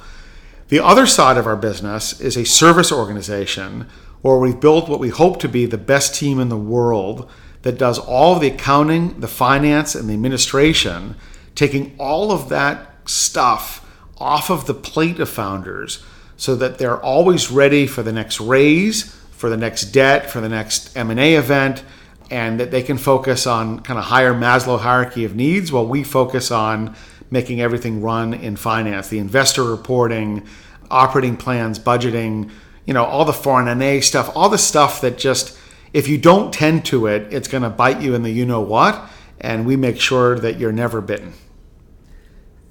The 0.69 0.83
other 0.83 1.05
side 1.05 1.37
of 1.37 1.47
our 1.47 1.55
business 1.55 2.19
is 2.19 2.35
a 2.35 2.45
service 2.45 2.91
organization 2.91 3.87
where 4.21 4.37
we've 4.37 4.59
built 4.59 4.89
what 4.89 4.99
we 4.99 5.09
hope 5.09 5.39
to 5.39 5.47
be 5.47 5.65
the 5.65 5.77
best 5.77 6.13
team 6.13 6.39
in 6.39 6.49
the 6.49 6.57
world 6.57 7.29
that 7.61 7.77
does 7.77 7.97
all 7.97 8.35
of 8.35 8.41
the 8.41 8.49
accounting, 8.49 9.19
the 9.21 9.29
finance, 9.29 9.95
and 9.95 10.09
the 10.09 10.13
administration, 10.13 11.15
taking 11.55 11.95
all 11.97 12.31
of 12.31 12.49
that 12.49 13.09
stuff 13.09 13.85
off 14.17 14.49
of 14.49 14.65
the 14.65 14.73
plate 14.73 15.19
of 15.19 15.29
founders 15.29 16.03
so 16.35 16.55
that 16.55 16.77
they're 16.77 17.01
always 17.01 17.49
ready 17.49 17.87
for 17.87 18.03
the 18.03 18.11
next 18.11 18.41
raise, 18.41 19.15
for 19.31 19.49
the 19.49 19.57
next 19.57 19.85
debt, 19.85 20.29
for 20.29 20.41
the 20.41 20.49
next 20.49 20.95
M&A 20.97 21.35
event, 21.35 21.83
and 22.29 22.59
that 22.59 22.71
they 22.71 22.83
can 22.83 22.97
focus 22.97 23.47
on 23.47 23.79
kind 23.79 23.97
of 23.97 24.05
higher 24.05 24.33
Maslow 24.33 24.79
hierarchy 24.79 25.23
of 25.23 25.33
needs 25.33 25.71
while 25.71 25.85
we 25.85 26.03
focus 26.03 26.51
on 26.51 26.93
making 27.29 27.61
everything 27.61 28.01
run 28.01 28.33
in 28.33 28.55
finance, 28.55 29.09
the 29.09 29.19
investor 29.19 29.63
reporting, 29.63 30.45
operating 30.89 31.37
plans, 31.37 31.79
budgeting, 31.79 32.49
you 32.85 32.93
know, 32.93 33.03
all 33.03 33.25
the 33.25 33.33
foreign 33.33 33.77
NA 33.77 33.99
stuff, 33.99 34.29
all 34.35 34.49
the 34.49 34.57
stuff 34.57 35.01
that 35.01 35.17
just 35.17 35.57
if 35.93 36.07
you 36.07 36.17
don't 36.17 36.53
tend 36.53 36.85
to 36.85 37.07
it, 37.07 37.33
it's 37.33 37.47
going 37.47 37.63
to 37.63 37.69
bite 37.69 38.01
you 38.01 38.13
in 38.13 38.23
the 38.23 38.29
you 38.29 38.45
know 38.45 38.61
what, 38.61 39.09
and 39.39 39.65
we 39.65 39.75
make 39.75 39.99
sure 39.99 40.37
that 40.39 40.59
you're 40.59 40.71
never 40.71 41.01
bitten. 41.01 41.33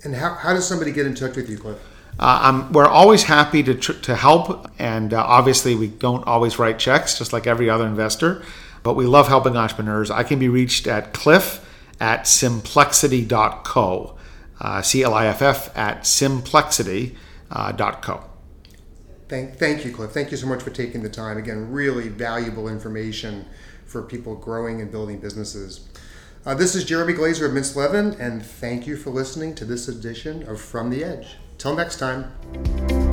And 0.04 0.14
how, 0.14 0.34
how 0.34 0.52
does 0.52 0.66
somebody 0.66 0.92
get 0.92 1.06
in 1.06 1.14
touch 1.14 1.36
with 1.36 1.48
you, 1.50 1.58
Cliff? 1.58 1.78
Uh, 2.18 2.68
we're 2.72 2.86
always 2.86 3.24
happy 3.24 3.62
to, 3.62 3.74
tr- 3.74 3.92
to 3.92 4.14
help, 4.16 4.70
and 4.78 5.12
uh, 5.12 5.22
obviously, 5.22 5.74
we 5.74 5.88
don't 5.88 6.26
always 6.26 6.58
write 6.58 6.78
checks, 6.78 7.18
just 7.18 7.32
like 7.32 7.46
every 7.46 7.68
other 7.68 7.86
investor, 7.86 8.42
but 8.82 8.94
we 8.94 9.06
love 9.06 9.28
helping 9.28 9.56
entrepreneurs. 9.56 10.10
I 10.10 10.22
can 10.22 10.38
be 10.38 10.48
reached 10.48 10.86
at 10.86 11.12
cliff 11.12 11.62
at 12.00 12.22
simplexity.co, 12.22 14.15
uh, 14.60 14.82
C 14.82 15.02
L 15.02 15.14
I 15.14 15.26
F 15.26 15.42
F 15.42 15.76
at 15.76 16.02
simplexity.co. 16.02 17.16
Uh, 17.50 18.20
thank, 19.28 19.56
thank 19.56 19.84
you, 19.84 19.92
Cliff. 19.92 20.10
Thank 20.10 20.30
you 20.30 20.36
so 20.36 20.46
much 20.46 20.62
for 20.62 20.70
taking 20.70 21.02
the 21.02 21.10
time. 21.10 21.38
Again, 21.38 21.70
really 21.70 22.08
valuable 22.08 22.68
information 22.68 23.46
for 23.86 24.02
people 24.02 24.34
growing 24.34 24.80
and 24.80 24.90
building 24.90 25.18
businesses. 25.18 25.88
Uh, 26.44 26.54
this 26.54 26.74
is 26.74 26.84
Jeremy 26.84 27.12
Glazer 27.12 27.46
of 27.46 27.52
Mintz 27.52 27.74
Levin, 27.74 28.14
and 28.20 28.44
thank 28.44 28.86
you 28.86 28.96
for 28.96 29.10
listening 29.10 29.54
to 29.56 29.64
this 29.64 29.88
edition 29.88 30.48
of 30.48 30.60
From 30.60 30.90
the 30.90 31.02
Edge. 31.02 31.36
Till 31.58 31.74
next 31.74 31.98
time. 31.98 33.05